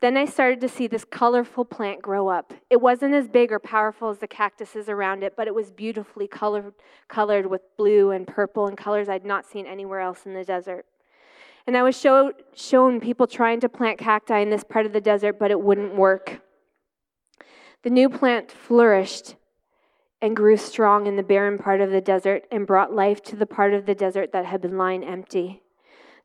Then 0.00 0.16
I 0.16 0.26
started 0.26 0.60
to 0.60 0.68
see 0.68 0.86
this 0.86 1.04
colorful 1.04 1.64
plant 1.64 2.02
grow 2.02 2.28
up. 2.28 2.52
It 2.68 2.80
wasn't 2.80 3.14
as 3.14 3.26
big 3.26 3.50
or 3.50 3.58
powerful 3.58 4.10
as 4.10 4.18
the 4.18 4.28
cactuses 4.28 4.88
around 4.88 5.22
it, 5.22 5.34
but 5.36 5.48
it 5.48 5.54
was 5.54 5.70
beautifully 5.70 6.28
colored, 6.28 6.74
colored 7.08 7.46
with 7.46 7.62
blue 7.76 8.10
and 8.10 8.26
purple 8.26 8.66
and 8.66 8.76
colors 8.76 9.08
I'd 9.08 9.24
not 9.24 9.46
seen 9.46 9.66
anywhere 9.66 10.00
else 10.00 10.26
in 10.26 10.34
the 10.34 10.44
desert. 10.44 10.84
And 11.66 11.76
I 11.76 11.82
was 11.82 11.98
show, 11.98 12.32
shown 12.54 13.00
people 13.00 13.26
trying 13.26 13.60
to 13.60 13.68
plant 13.68 13.98
cacti 13.98 14.38
in 14.38 14.50
this 14.50 14.64
part 14.64 14.84
of 14.84 14.92
the 14.92 15.00
desert, 15.00 15.38
but 15.38 15.50
it 15.50 15.60
wouldn't 15.60 15.94
work. 15.94 16.42
The 17.82 17.90
new 17.90 18.08
plant 18.10 18.52
flourished 18.52 19.36
and 20.24 20.34
grew 20.34 20.56
strong 20.56 21.06
in 21.06 21.16
the 21.16 21.22
barren 21.22 21.58
part 21.58 21.82
of 21.82 21.90
the 21.90 22.00
desert 22.00 22.46
and 22.50 22.66
brought 22.66 22.90
life 22.90 23.22
to 23.22 23.36
the 23.36 23.44
part 23.44 23.74
of 23.74 23.84
the 23.84 23.94
desert 23.94 24.32
that 24.32 24.46
had 24.46 24.62
been 24.62 24.78
lying 24.78 25.04
empty. 25.04 25.60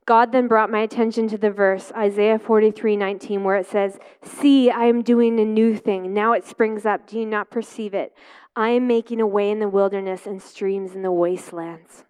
God 0.06 0.32
then 0.32 0.48
brought 0.48 0.72
my 0.72 0.80
attention 0.80 1.28
to 1.28 1.38
the 1.38 1.52
verse, 1.52 1.92
Isaiah 1.92 2.40
43 2.40 2.96
19, 2.96 3.44
where 3.44 3.58
it 3.58 3.68
says, 3.68 4.00
See, 4.24 4.72
I 4.72 4.86
am 4.86 5.02
doing 5.02 5.38
a 5.38 5.44
new 5.44 5.76
thing. 5.76 6.14
Now 6.14 6.32
it 6.32 6.46
springs 6.46 6.86
up. 6.86 7.08
Do 7.08 7.20
you 7.20 7.26
not 7.26 7.52
perceive 7.52 7.94
it? 7.94 8.14
I 8.56 8.70
am 8.70 8.88
making 8.88 9.20
a 9.20 9.28
way 9.28 9.52
in 9.52 9.60
the 9.60 9.68
wilderness 9.68 10.26
and 10.26 10.42
streams 10.42 10.96
in 10.96 11.02
the 11.02 11.12
wastelands. 11.12 12.06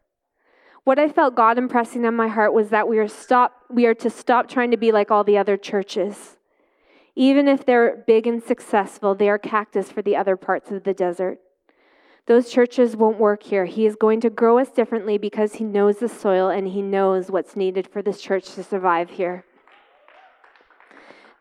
What 0.84 1.00
I 1.00 1.10
felt 1.10 1.34
God 1.34 1.58
impressing 1.58 2.06
on 2.06 2.16
my 2.16 2.28
heart 2.28 2.54
was 2.54 2.70
that 2.70 2.88
we 2.88 3.00
are, 3.00 3.08
stop, 3.08 3.64
we 3.68 3.88
are 3.88 3.96
to 3.96 4.12
stop 4.12 4.48
trying 4.48 4.70
to 4.70 4.78
be 4.78 4.92
like 4.92 5.10
all 5.10 5.24
the 5.24 5.40
other 5.40 5.58
churches. 5.58 6.38
Even 7.16 7.48
if 7.48 7.66
they're 7.66 8.04
big 8.06 8.28
and 8.28 8.44
successful, 8.44 9.16
they 9.16 9.28
are 9.28 9.40
cactus 9.40 9.92
for 9.92 10.04
the 10.04 10.16
other 10.16 10.38
parts 10.38 10.70
of 10.70 10.84
the 10.84 10.94
desert. 10.94 11.40
Those 12.26 12.50
churches 12.50 12.96
won't 12.96 13.20
work 13.20 13.44
here. 13.44 13.66
He 13.66 13.86
is 13.86 13.96
going 13.96 14.22
to 14.22 14.30
grow 14.30 14.60
us 14.60 14.70
differently 14.70 15.18
because 15.18 15.56
He 15.56 15.64
knows 15.64 15.98
the 15.98 16.10
soil 16.10 16.50
and 16.50 16.68
He 16.68 16.82
knows 16.82 17.32
what's 17.32 17.56
needed 17.56 17.88
for 17.88 18.02
this 18.02 18.22
church 18.22 18.54
to 18.56 18.64
survive 18.64 19.10
here. 19.10 19.46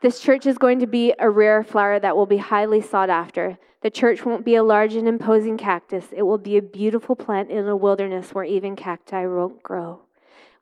This 0.00 0.20
church 0.20 0.46
is 0.46 0.58
going 0.58 0.78
to 0.78 0.86
be 0.86 1.12
a 1.18 1.28
rare 1.28 1.64
flower 1.64 1.98
that 1.98 2.16
will 2.16 2.26
be 2.26 2.36
highly 2.36 2.80
sought 2.80 3.10
after. 3.10 3.58
The 3.80 3.90
church 3.90 4.24
won't 4.24 4.44
be 4.44 4.54
a 4.54 4.62
large 4.62 4.94
and 4.94 5.08
imposing 5.08 5.56
cactus. 5.56 6.06
It 6.12 6.22
will 6.22 6.38
be 6.38 6.56
a 6.56 6.62
beautiful 6.62 7.16
plant 7.16 7.50
in 7.50 7.66
a 7.66 7.76
wilderness 7.76 8.34
where 8.34 8.44
even 8.44 8.76
cacti 8.76 9.26
won't 9.26 9.62
grow. 9.62 10.02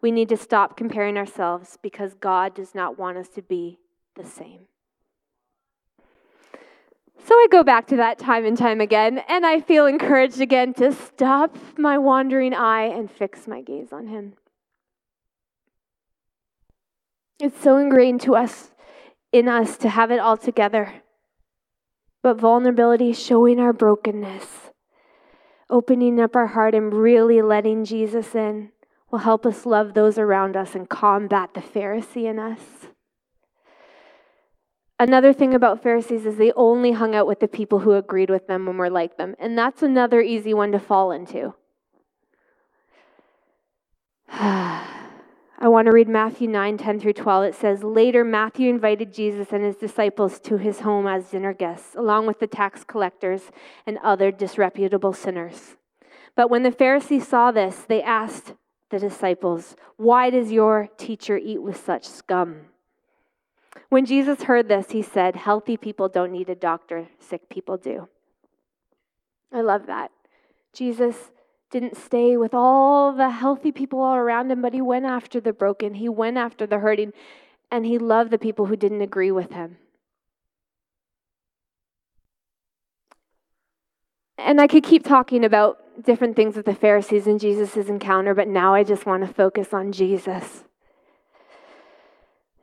We 0.01 0.11
need 0.11 0.29
to 0.31 0.37
stop 0.37 0.77
comparing 0.77 1.17
ourselves 1.17 1.79
because 1.83 2.15
God 2.15 2.55
does 2.55 2.75
not 2.75 2.99
want 2.99 3.19
us 3.19 3.29
to 3.31 3.43
be 3.43 3.79
the 4.15 4.25
same. 4.25 4.67
So 7.25 7.35
I 7.35 7.47
go 7.51 7.63
back 7.63 7.87
to 7.89 7.97
that 7.97 8.19
time 8.19 8.45
and 8.45 8.57
time 8.57 8.81
again, 8.81 9.21
and 9.29 9.45
I 9.45 9.61
feel 9.61 9.87
encouraged 9.87 10.41
again 10.41 10.75
to 10.75 10.93
stop 10.93 11.57
my 11.77 11.99
wandering 11.99 12.55
eye 12.55 12.85
and 12.85 13.11
fix 13.11 13.49
my 13.49 13.63
gaze 13.63 13.93
on 13.93 14.07
Him. 14.07 14.35
It's 17.39 17.61
so 17.61 17.77
ingrained 17.77 18.21
to 18.23 18.35
us, 18.35 18.71
in 19.33 19.49
us, 19.49 19.77
to 19.79 19.89
have 19.89 20.11
it 20.11 20.21
all 20.21 20.37
together. 20.37 21.03
But 22.23 22.39
vulnerability, 22.39 23.13
showing 23.13 23.61
our 23.61 23.73
brokenness, 23.73 24.71
opening 25.69 26.21
up 26.21 26.35
our 26.35 26.49
heart 26.49 26.75
and 26.75 26.95
really 26.95 27.43
letting 27.43 27.85
Jesus 27.85 28.35
in, 28.35 28.71
will 29.11 29.19
help 29.21 29.45
us 29.45 29.67
love 29.67 29.95
those 29.95 30.19
around 30.19 30.57
us 30.57 30.75
and 30.75 30.89
combat 30.89 31.55
the 31.55 31.61
Pharisee 31.61 32.25
in 32.25 32.39
us. 32.39 32.86
Another 34.99 35.35
thing 35.35 35.55
about 35.55 35.83
Pharisees 35.83 36.25
is 36.25 36.37
they 36.37 36.53
only 36.53 36.93
hung 36.93 37.15
out 37.15 37.27
with 37.27 37.41
the 37.41 37.49
people 37.49 37.81
who 37.81 37.93
agreed 37.93 38.31
with 38.31 38.47
them 38.47 38.67
and 38.67 38.79
were 38.79 38.89
like 38.89 39.19
them. 39.19 39.35
And 39.39 39.57
that's 39.57 39.83
another 39.83 40.23
easy 40.23 40.55
one 40.55 40.73
to 40.73 40.79
fall 40.79 41.13
into. 41.13 41.55
I 45.59 45.69
want 45.69 45.87
to 45.87 45.93
read 45.93 46.09
Matthew 46.09 46.49
9 46.49 46.79
10 46.79 47.01
through 47.01 47.13
12. 47.13 47.45
It 47.45 47.55
says, 47.55 47.83
Later, 47.83 48.25
Matthew 48.25 48.71
invited 48.71 49.13
Jesus 49.13 49.49
and 49.53 49.63
his 49.63 49.77
disciples 49.77 50.39
to 50.41 50.57
his 50.57 50.81
home 50.81 51.07
as 51.07 51.31
dinner 51.31 51.53
guests, 51.53 51.95
along 51.95 52.27
with 52.27 52.41
the 52.41 52.47
tax 52.47 52.83
collectors 52.83 53.51
and 53.87 53.99
other 54.03 54.31
disreputable 54.31 55.13
sinners. 55.13 55.77
But 56.35 56.51
when 56.51 56.63
the 56.63 56.73
Pharisees 56.73 57.29
saw 57.29 57.51
this, 57.51 57.85
they 57.87 58.03
asked 58.03 58.55
the 58.91 58.99
disciples, 58.99 59.77
Why 59.97 60.31
does 60.31 60.53
your 60.53 60.89
teacher 60.97 61.37
eat 61.37 61.63
with 61.63 61.77
such 61.77 62.05
scum? 62.05 62.67
When 63.89 64.05
Jesus 64.05 64.43
heard 64.43 64.69
this, 64.69 64.91
he 64.91 65.03
said, 65.03 65.37
Healthy 65.37 65.77
people 65.77 66.09
don't 66.09 66.33
need 66.33 66.51
a 66.51 66.55
doctor, 66.55 67.09
sick 67.19 67.49
people 67.49 67.77
do. 67.77 68.09
I 69.53 69.61
love 69.61 69.87
that. 69.87 70.11
Jesus 70.73 71.31
didn't 71.71 71.97
stay 71.97 72.37
with 72.37 72.53
all 72.53 73.13
the 73.13 73.31
healthy 73.31 73.73
people 73.73 74.01
all 74.01 74.15
around 74.15 74.51
him, 74.51 74.63
but 74.63 74.75
he 74.75 74.81
went 74.81 75.05
after 75.05 75.41
the 75.41 75.53
broken. 75.53 75.95
He 75.95 76.09
went 76.09 76.37
after 76.37 76.67
the 76.67 76.79
hurting, 76.79 77.13
and 77.71 77.87
he 77.87 77.99
loved 77.99 78.31
the 78.31 78.39
people 78.39 78.67
who 78.67 78.77
didn't 78.77 79.03
agree 79.03 79.31
with 79.31 79.53
him. 79.53 79.79
And 84.39 84.61
I 84.61 84.67
could 84.67 84.85
keep 84.85 85.05
talking 85.05 85.45
about 85.45 86.05
different 86.05 86.37
things 86.37 86.57
with 86.57 86.67
the 86.67 86.75
Pharisees 86.75 87.27
and 87.27 87.41
Jesus' 87.41 87.89
encounter, 87.89 88.35
but 88.35 88.49
now 88.49 88.75
I 88.75 88.85
just 88.85 89.07
want 89.07 89.27
to 89.27 89.33
focus 89.33 89.73
on 89.73 89.93
Jesus 89.93 90.66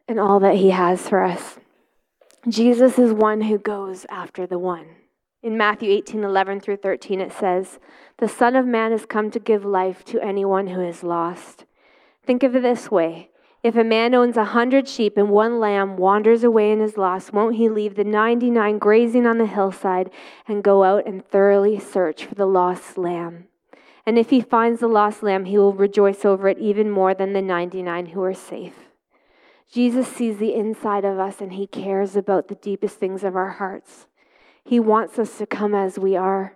and 0.08 0.20
all 0.20 0.40
that 0.40 0.56
he 0.56 0.72
has 0.72 1.08
for 1.08 1.24
us. 1.24 1.58
Jesus 2.48 3.00
is 3.00 3.14
one 3.14 3.42
who 3.42 3.58
goes 3.58 4.06
after 4.10 4.46
the 4.46 4.60
one. 4.60 4.88
In 5.42 5.58
Matthew 5.58 5.92
18 5.92 6.24
11 6.24 6.60
through 6.60 6.78
13, 6.78 7.20
it 7.20 7.32
says, 7.32 7.80
The 8.18 8.28
Son 8.28 8.56
of 8.56 8.66
Man 8.66 8.92
has 8.92 9.06
come 9.06 9.32
to 9.32 9.40
give 9.40 9.66
life 9.66 10.04
to 10.06 10.22
anyone 10.22 10.68
who 10.68 10.82
is 10.82 11.04
lost. 11.04 11.66
Think 12.26 12.44
of 12.44 12.56
it 12.56 12.62
this 12.62 12.90
way 12.92 13.30
if 13.64 13.78
a 13.78 13.84
man 13.84 14.14
owns 14.14 14.36
a 14.36 14.44
hundred 14.44 14.90
sheep 14.90 15.16
and 15.16 15.30
one 15.30 15.58
lamb 15.58 15.96
wanders 15.96 16.44
away 16.44 16.74
and 16.74 16.82
is 16.82 16.98
lost, 16.98 17.32
won't 17.32 17.56
he 17.56 17.70
leave 17.70 17.96
the 17.96 18.04
99 18.04 18.78
grazing 18.78 19.26
on 19.26 19.38
the 19.38 19.46
hillside 19.46 20.12
and 20.50 20.62
go 20.62 20.84
out 20.84 21.08
and 21.08 21.26
thoroughly 21.26 21.80
search 21.80 22.26
for 22.26 22.36
the 22.36 22.46
lost 22.46 22.98
lamb? 22.98 23.46
And 24.06 24.20
if 24.20 24.32
he 24.32 24.42
finds 24.42 24.82
the 24.82 24.88
lost 24.88 25.24
lamb, 25.24 25.46
he 25.46 25.58
will 25.58 25.72
rejoice 25.72 26.26
over 26.26 26.50
it 26.50 26.60
even 26.60 26.90
more 26.90 27.14
than 27.14 27.32
the 27.32 27.42
99 27.42 28.08
who 28.08 28.22
are 28.24 28.34
safe. 28.34 28.76
Jesus 29.74 30.08
sees 30.08 30.38
the 30.38 30.54
inside 30.54 31.04
of 31.04 31.18
us 31.18 31.42
and 31.42 31.54
he 31.54 31.66
cares 31.66 32.16
about 32.16 32.48
the 32.48 32.54
deepest 32.54 33.00
things 33.00 33.24
of 33.24 33.36
our 33.36 33.50
hearts. 33.50 34.06
He 34.64 34.80
wants 34.80 35.18
us 35.18 35.40
to 35.40 35.48
come 35.48 35.74
as 35.74 35.98
we 35.98 36.16
are. 36.16 36.56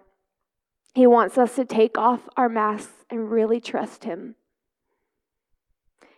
He 0.93 1.07
wants 1.07 1.35
us 1.35 1.55
to 1.55 1.65
take 1.65 1.97
off 1.97 2.29
our 2.37 2.47
masks 2.47 3.05
and 3.09 3.31
really 3.31 3.59
trust 3.59 4.03
Him. 4.03 4.35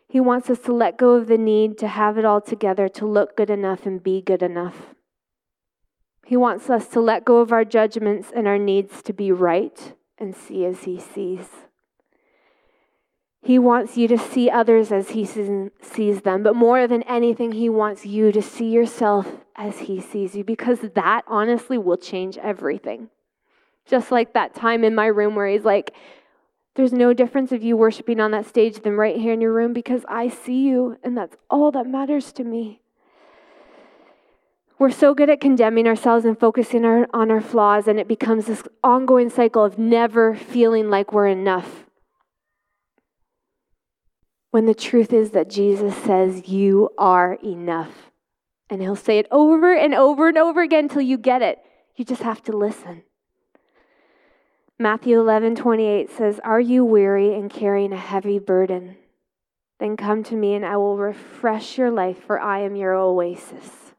He 0.08 0.20
wants 0.20 0.50
us 0.50 0.60
to 0.60 0.74
let 0.74 0.98
go 0.98 1.16
of 1.16 1.28
the 1.28 1.38
need 1.38 1.78
to 1.78 1.88
have 1.88 2.18
it 2.18 2.26
all 2.26 2.42
together, 2.42 2.90
to 2.90 3.06
look 3.06 3.38
good 3.38 3.50
enough 3.50 3.86
and 3.86 4.04
be 4.04 4.22
good 4.22 4.44
enough. 4.44 4.94
He 6.26 6.36
wants 6.36 6.70
us 6.70 6.88
to 6.90 7.00
let 7.00 7.26
go 7.26 7.38
of 7.38 7.52
our 7.52 7.66
judgments 7.66 8.32
and 8.36 8.48
our 8.48 8.58
needs 8.58 9.02
to 9.04 9.14
be 9.14 9.32
right 9.32 9.94
and 10.18 10.36
see 10.36 10.66
as 10.66 10.84
He 10.84 11.00
sees. 11.00 11.69
He 13.42 13.58
wants 13.58 13.96
you 13.96 14.08
to 14.10 14.18
see 14.18 14.50
others 14.50 14.92
as 14.92 15.12
He 15.12 15.26
sees 15.26 16.22
them, 16.22 16.44
but 16.44 16.56
more 16.56 16.88
than 16.88 17.04
anything, 17.04 17.54
He 17.54 17.70
wants 17.70 18.06
you 18.06 18.32
to 18.32 18.42
see 18.42 18.70
yourself 18.70 19.38
as 19.56 19.80
He 19.80 20.02
sees 20.02 20.36
you 20.36 20.44
because 20.44 20.80
that 20.82 21.24
honestly 21.28 21.78
will 21.78 21.98
change 21.98 22.38
everything. 22.38 23.10
Just 23.86 24.12
like 24.12 24.34
that 24.34 24.54
time 24.54 24.84
in 24.84 24.94
my 24.94 25.08
room 25.08 25.36
where 25.36 25.48
He's 25.48 25.66
like, 25.66 25.94
there's 26.76 26.94
no 26.94 27.14
difference 27.14 27.52
of 27.52 27.64
you 27.64 27.76
worshiping 27.76 28.20
on 28.20 28.32
that 28.32 28.46
stage 28.46 28.82
than 28.82 28.96
right 28.96 29.18
here 29.18 29.34
in 29.34 29.42
your 29.42 29.54
room 29.54 29.74
because 29.74 30.04
I 30.08 30.30
see 30.30 30.68
you, 30.68 30.98
and 31.04 31.18
that's 31.18 31.36
all 31.50 31.72
that 31.72 31.88
matters 31.88 32.32
to 32.34 32.44
me. 32.44 32.82
We're 34.78 34.92
so 34.92 35.14
good 35.14 35.30
at 35.30 35.42
condemning 35.42 35.88
ourselves 35.88 36.24
and 36.24 36.40
focusing 36.40 36.86
our, 36.86 37.08
on 37.14 37.32
our 37.32 37.42
flaws, 37.42 37.88
and 37.88 38.00
it 38.00 38.08
becomes 38.08 38.46
this 38.46 38.64
ongoing 38.82 39.30
cycle 39.30 39.64
of 39.64 39.78
never 39.78 40.36
feeling 40.36 40.90
like 40.90 41.12
we're 41.12 41.28
enough 41.28 41.89
when 44.52 44.66
the 44.66 44.74
truth 44.74 45.14
is 45.14 45.32
that 45.32 45.50
Jesus 45.50 45.96
says, 45.96 46.48
You 46.48 46.90
are 46.98 47.34
enough. 47.44 48.12
And 48.70 48.82
he'll 48.82 48.96
say 48.96 49.18
it 49.18 49.28
over 49.32 49.76
and 49.76 49.94
over 49.94 50.28
and 50.28 50.38
over 50.38 50.62
again 50.62 50.86
until 50.86 51.02
you 51.02 51.18
get 51.18 51.42
it. 51.42 51.60
You 51.96 52.06
just 52.06 52.22
have 52.22 52.44
to 52.44 52.52
listen. 52.52 53.04
Matthew 54.78 55.20
11, 55.20 55.56
28 55.56 56.10
says, 56.10 56.40
Are 56.44 56.60
you 56.60 56.86
weary 56.86 57.34
and 57.34 57.50
carrying 57.50 57.92
a 57.92 57.98
heavy 57.98 58.40
burden? 58.40 58.96
Then 59.80 59.98
come 59.98 60.24
to 60.24 60.36
me 60.36 60.54
and 60.54 60.66
I 60.66 60.78
will 60.78 60.98
refresh 60.98 61.78
your 61.78 61.92
life, 61.92 62.24
for 62.24 62.40
I 62.40 62.60
am 62.60 62.76
your 62.76 62.94
oasis. 62.94 63.94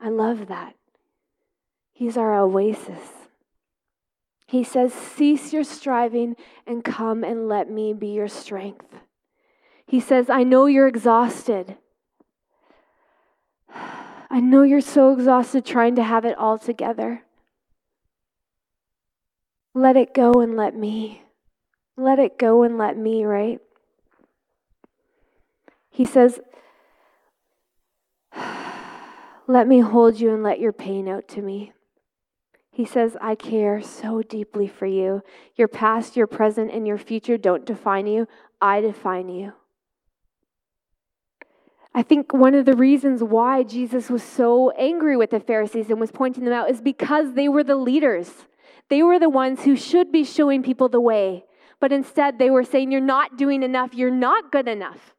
I 0.00 0.08
love 0.08 0.48
that. 0.48 0.74
He's 1.92 2.16
our 2.16 2.38
oasis. 2.38 3.28
He 4.46 4.64
says, 4.64 4.92
Cease 4.92 5.52
your 5.52 5.64
striving 5.64 6.36
and 6.66 6.84
come 6.84 7.24
and 7.24 7.48
let 7.48 7.70
me 7.70 7.92
be 7.92 8.08
your 8.08 8.28
strength. 8.28 9.03
He 9.86 10.00
says, 10.00 10.30
I 10.30 10.42
know 10.42 10.66
you're 10.66 10.88
exhausted. 10.88 11.76
I 13.74 14.40
know 14.40 14.62
you're 14.62 14.80
so 14.80 15.12
exhausted 15.12 15.64
trying 15.64 15.96
to 15.96 16.02
have 16.02 16.24
it 16.24 16.36
all 16.36 16.58
together. 16.58 17.22
Let 19.74 19.96
it 19.96 20.14
go 20.14 20.40
and 20.40 20.56
let 20.56 20.76
me. 20.76 21.22
Let 21.96 22.18
it 22.18 22.38
go 22.38 22.62
and 22.62 22.76
let 22.76 22.96
me, 22.96 23.24
right? 23.24 23.60
He 25.90 26.04
says, 26.04 26.40
Let 29.46 29.68
me 29.68 29.80
hold 29.80 30.18
you 30.18 30.32
and 30.32 30.42
let 30.42 30.58
your 30.58 30.72
pain 30.72 31.08
out 31.08 31.28
to 31.28 31.42
me. 31.42 31.72
He 32.70 32.84
says, 32.84 33.16
I 33.20 33.34
care 33.34 33.80
so 33.82 34.22
deeply 34.22 34.66
for 34.66 34.86
you. 34.86 35.22
Your 35.54 35.68
past, 35.68 36.16
your 36.16 36.26
present, 36.26 36.72
and 36.72 36.88
your 36.88 36.98
future 36.98 37.36
don't 37.36 37.64
define 37.64 38.06
you. 38.06 38.26
I 38.60 38.80
define 38.80 39.28
you. 39.28 39.52
I 41.94 42.02
think 42.02 42.32
one 42.32 42.54
of 42.54 42.64
the 42.64 42.74
reasons 42.74 43.22
why 43.22 43.62
Jesus 43.62 44.10
was 44.10 44.22
so 44.22 44.70
angry 44.70 45.16
with 45.16 45.30
the 45.30 45.38
Pharisees 45.38 45.90
and 45.90 46.00
was 46.00 46.10
pointing 46.10 46.44
them 46.44 46.52
out 46.52 46.68
is 46.68 46.80
because 46.80 47.34
they 47.34 47.48
were 47.48 47.62
the 47.62 47.76
leaders. 47.76 48.30
They 48.90 49.02
were 49.02 49.20
the 49.20 49.28
ones 49.28 49.62
who 49.62 49.76
should 49.76 50.10
be 50.10 50.24
showing 50.24 50.62
people 50.62 50.88
the 50.88 51.00
way. 51.00 51.44
But 51.80 51.92
instead, 51.92 52.38
they 52.38 52.50
were 52.50 52.64
saying, 52.64 52.90
You're 52.90 53.00
not 53.00 53.36
doing 53.36 53.62
enough. 53.62 53.94
You're 53.94 54.10
not 54.10 54.50
good 54.50 54.66
enough. 54.66 55.14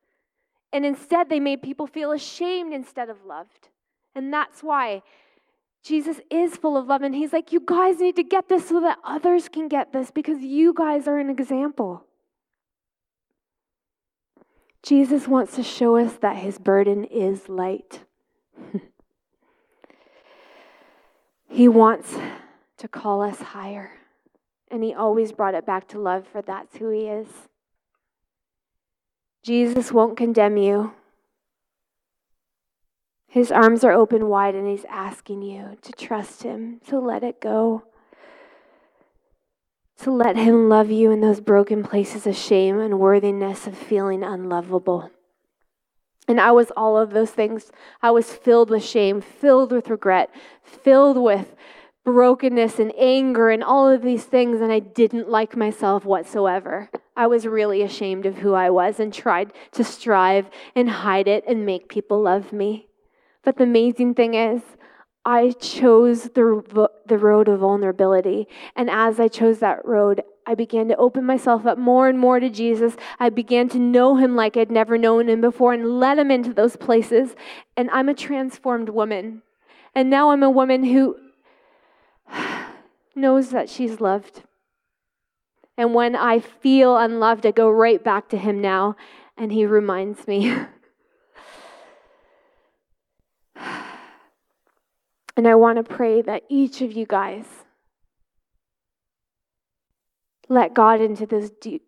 And 0.73 0.85
instead, 0.85 1.29
they 1.29 1.39
made 1.39 1.61
people 1.61 1.87
feel 1.87 2.11
ashamed 2.11 2.73
instead 2.73 3.09
of 3.09 3.23
loved. 3.25 3.69
And 4.13 4.33
that's 4.33 4.61
why 4.61 5.01
Jesus 5.83 6.19
is 6.29 6.57
full 6.57 6.75
of 6.75 6.87
love. 6.87 7.01
And 7.03 7.15
he's 7.15 7.31
like, 7.31 7.53
You 7.53 7.61
guys 7.65 7.99
need 7.99 8.17
to 8.17 8.23
get 8.23 8.49
this 8.49 8.67
so 8.67 8.81
that 8.81 8.97
others 9.03 9.47
can 9.47 9.67
get 9.67 9.93
this 9.93 10.11
because 10.11 10.39
you 10.39 10.73
guys 10.73 11.07
are 11.07 11.19
an 11.19 11.29
example. 11.29 12.04
Jesus 14.85 15.27
wants 15.27 15.55
to 15.55 15.63
show 15.63 15.95
us 15.95 16.13
that 16.17 16.37
his 16.37 16.59
burden 16.59 17.05
is 17.05 17.49
light. 17.49 18.01
he 21.49 21.67
wants 21.67 22.13
to 22.77 22.87
call 22.87 23.23
us 23.23 23.41
higher. 23.41 23.93
And 24.69 24.83
he 24.83 24.93
always 24.93 25.31
brought 25.31 25.55
it 25.55 25.65
back 25.65 25.87
to 25.87 25.99
love, 25.99 26.27
for 26.27 26.43
that's 26.43 26.77
who 26.77 26.89
he 26.89 27.07
is. 27.07 27.27
Jesus 29.41 29.91
won't 29.91 30.17
condemn 30.17 30.57
you. 30.57 30.93
His 33.27 33.51
arms 33.51 33.83
are 33.83 33.91
open 33.91 34.27
wide, 34.27 34.53
and 34.53 34.67
he's 34.67 34.85
asking 34.87 35.41
you 35.41 35.77
to 35.81 35.91
trust 35.93 36.43
him, 36.43 36.79
to 36.87 36.99
let 36.99 37.23
it 37.23 37.41
go 37.41 37.85
to 40.01 40.11
let 40.11 40.35
Him 40.35 40.69
love 40.69 40.91
you 40.91 41.11
in 41.11 41.21
those 41.21 41.39
broken 41.39 41.83
places 41.83 42.27
of 42.27 42.35
shame 42.35 42.79
and 42.79 42.99
worthiness 42.99 43.67
of 43.67 43.77
feeling 43.77 44.23
unlovable. 44.23 45.11
And 46.27 46.41
I 46.41 46.51
was 46.51 46.71
all 46.75 46.97
of 46.97 47.11
those 47.11 47.31
things. 47.31 47.71
I 48.01 48.11
was 48.11 48.31
filled 48.31 48.69
with 48.69 48.83
shame, 48.83 49.21
filled 49.21 49.71
with 49.71 49.89
regret, 49.89 50.29
filled 50.63 51.17
with 51.17 51.55
brokenness 52.03 52.79
and 52.79 52.93
anger 52.97 53.49
and 53.49 53.63
all 53.63 53.89
of 53.89 54.01
these 54.01 54.23
things, 54.23 54.61
and 54.61 54.71
I 54.71 54.79
didn't 54.79 55.29
like 55.29 55.55
myself 55.55 56.05
whatsoever. 56.05 56.89
I 57.15 57.27
was 57.27 57.47
really 57.47 57.81
ashamed 57.81 58.25
of 58.25 58.37
who 58.37 58.53
I 58.53 58.69
was 58.69 58.99
and 58.99 59.13
tried 59.13 59.53
to 59.71 59.83
strive 59.83 60.49
and 60.75 60.89
hide 60.89 61.27
it 61.27 61.43
and 61.47 61.65
make 61.65 61.89
people 61.89 62.21
love 62.21 62.53
me. 62.53 62.87
But 63.43 63.57
the 63.57 63.63
amazing 63.63 64.13
thing 64.13 64.33
is, 64.33 64.61
I 65.25 65.51
chose 65.51 66.23
the, 66.23 66.89
the 67.07 67.17
road 67.17 67.47
of 67.47 67.61
vulnerability. 67.61 68.47
And 68.75 68.89
as 68.91 69.19
I 69.19 69.27
chose 69.27 69.59
that 69.59 69.83
road, 69.83 70.21
I 70.45 70.53
began 70.53 70.87
to 70.89 70.95
open 70.97 71.25
myself 71.25 71.65
up 71.65 71.79
more 71.79 72.07
and 72.07 72.19
more 72.19 72.39
to 72.39 72.49
Jesus. 72.49 72.95
I 73.19 73.29
began 73.29 73.67
to 73.69 73.79
know 73.79 74.17
him 74.17 74.35
like 74.35 74.55
I'd 74.55 74.69
never 74.69 74.99
known 74.99 75.27
him 75.27 75.41
before 75.41 75.73
and 75.73 75.99
let 75.99 76.19
him 76.19 76.29
into 76.29 76.53
those 76.53 76.75
places. 76.75 77.35
And 77.75 77.89
I'm 77.89 78.07
a 78.07 78.13
transformed 78.13 78.89
woman. 78.89 79.41
And 79.95 80.11
now 80.11 80.29
I'm 80.29 80.43
a 80.43 80.49
woman 80.49 80.83
who 80.83 81.17
knows 83.15 83.49
that 83.49 83.67
she's 83.67 83.99
loved. 83.99 84.43
And 85.75 85.95
when 85.95 86.15
I 86.15 86.39
feel 86.39 86.95
unloved, 86.95 87.45
I 87.45 87.51
go 87.51 87.69
right 87.69 88.03
back 88.03 88.29
to 88.29 88.37
him 88.37 88.61
now. 88.61 88.95
and 89.35 89.51
He 89.51 89.65
reminds 89.65 90.27
me. 90.27 90.55
and 95.37 95.47
I 95.47 95.55
want 95.55 95.77
to 95.77 95.83
pray 95.83 96.21
that 96.21 96.43
each 96.49 96.81
of 96.81 96.93
you 96.93 97.05
guys 97.05 97.45
let 100.47 100.73
God 100.73 101.01
into 101.01 101.25
those 101.25 101.49
deep 101.49 101.83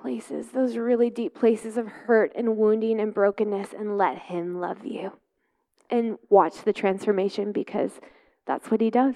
places, 0.00 0.48
those 0.48 0.76
really 0.76 1.10
deep 1.10 1.34
places 1.34 1.76
of 1.76 1.88
hurt 1.88 2.32
and 2.36 2.56
wounding 2.56 3.00
and 3.00 3.12
brokenness, 3.12 3.74
and 3.76 3.98
let 3.98 4.18
Him 4.18 4.60
love 4.60 4.84
you. 4.84 5.12
And 5.90 6.18
watch 6.28 6.62
the 6.62 6.72
transformation 6.72 7.52
because 7.52 8.00
that's 8.46 8.70
what 8.70 8.80
He 8.80 8.90
does. 8.90 9.14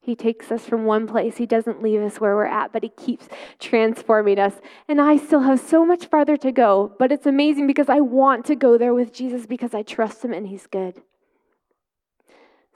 He 0.00 0.16
takes 0.16 0.50
us 0.50 0.66
from 0.66 0.84
one 0.84 1.06
place. 1.06 1.36
He 1.36 1.46
doesn't 1.46 1.82
leave 1.82 2.02
us 2.02 2.20
where 2.20 2.34
we're 2.34 2.44
at, 2.46 2.72
but 2.72 2.82
He 2.82 2.88
keeps 2.90 3.28
transforming 3.58 4.38
us. 4.38 4.54
And 4.88 5.00
I 5.00 5.16
still 5.16 5.40
have 5.40 5.60
so 5.60 5.86
much 5.86 6.06
farther 6.06 6.36
to 6.38 6.52
go, 6.52 6.94
but 6.98 7.12
it's 7.12 7.26
amazing 7.26 7.66
because 7.66 7.88
I 7.88 8.00
want 8.00 8.44
to 8.46 8.56
go 8.56 8.76
there 8.76 8.94
with 8.94 9.12
Jesus 9.12 9.46
because 9.46 9.74
I 9.74 9.82
trust 9.82 10.24
Him 10.24 10.32
and 10.32 10.48
He's 10.48 10.66
good. 10.66 11.02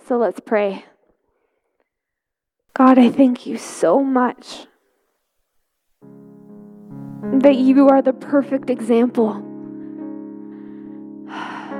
So 0.06 0.18
let's 0.18 0.38
pray. 0.38 0.84
God, 2.74 2.96
I 2.96 3.10
thank 3.10 3.44
you 3.44 3.58
so 3.58 4.04
much 4.04 4.68
that 7.40 7.56
you 7.56 7.88
are 7.88 8.00
the 8.02 8.12
perfect 8.12 8.70
example. 8.70 9.42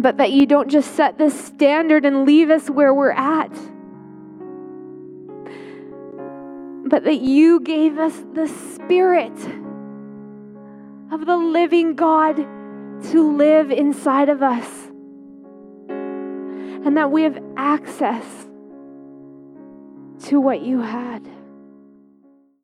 But 0.00 0.18
that 0.18 0.30
you 0.30 0.46
don't 0.46 0.70
just 0.70 0.94
set 0.94 1.18
this 1.18 1.34
standard 1.46 2.04
and 2.04 2.24
leave 2.24 2.50
us 2.50 2.70
where 2.70 2.94
we're 2.94 3.10
at. 3.10 3.50
But 6.88 7.02
that 7.02 7.20
you 7.20 7.58
gave 7.58 7.98
us 7.98 8.14
the 8.32 8.46
Spirit 8.46 9.36
of 11.10 11.26
the 11.26 11.36
living 11.36 11.96
God 11.96 12.36
to 13.10 13.36
live 13.36 13.72
inside 13.72 14.28
of 14.28 14.40
us. 14.40 14.87
And 16.84 16.96
that 16.96 17.10
we 17.10 17.22
have 17.22 17.42
access 17.56 18.24
to 20.24 20.40
what 20.40 20.62
you 20.62 20.80
had. 20.80 21.28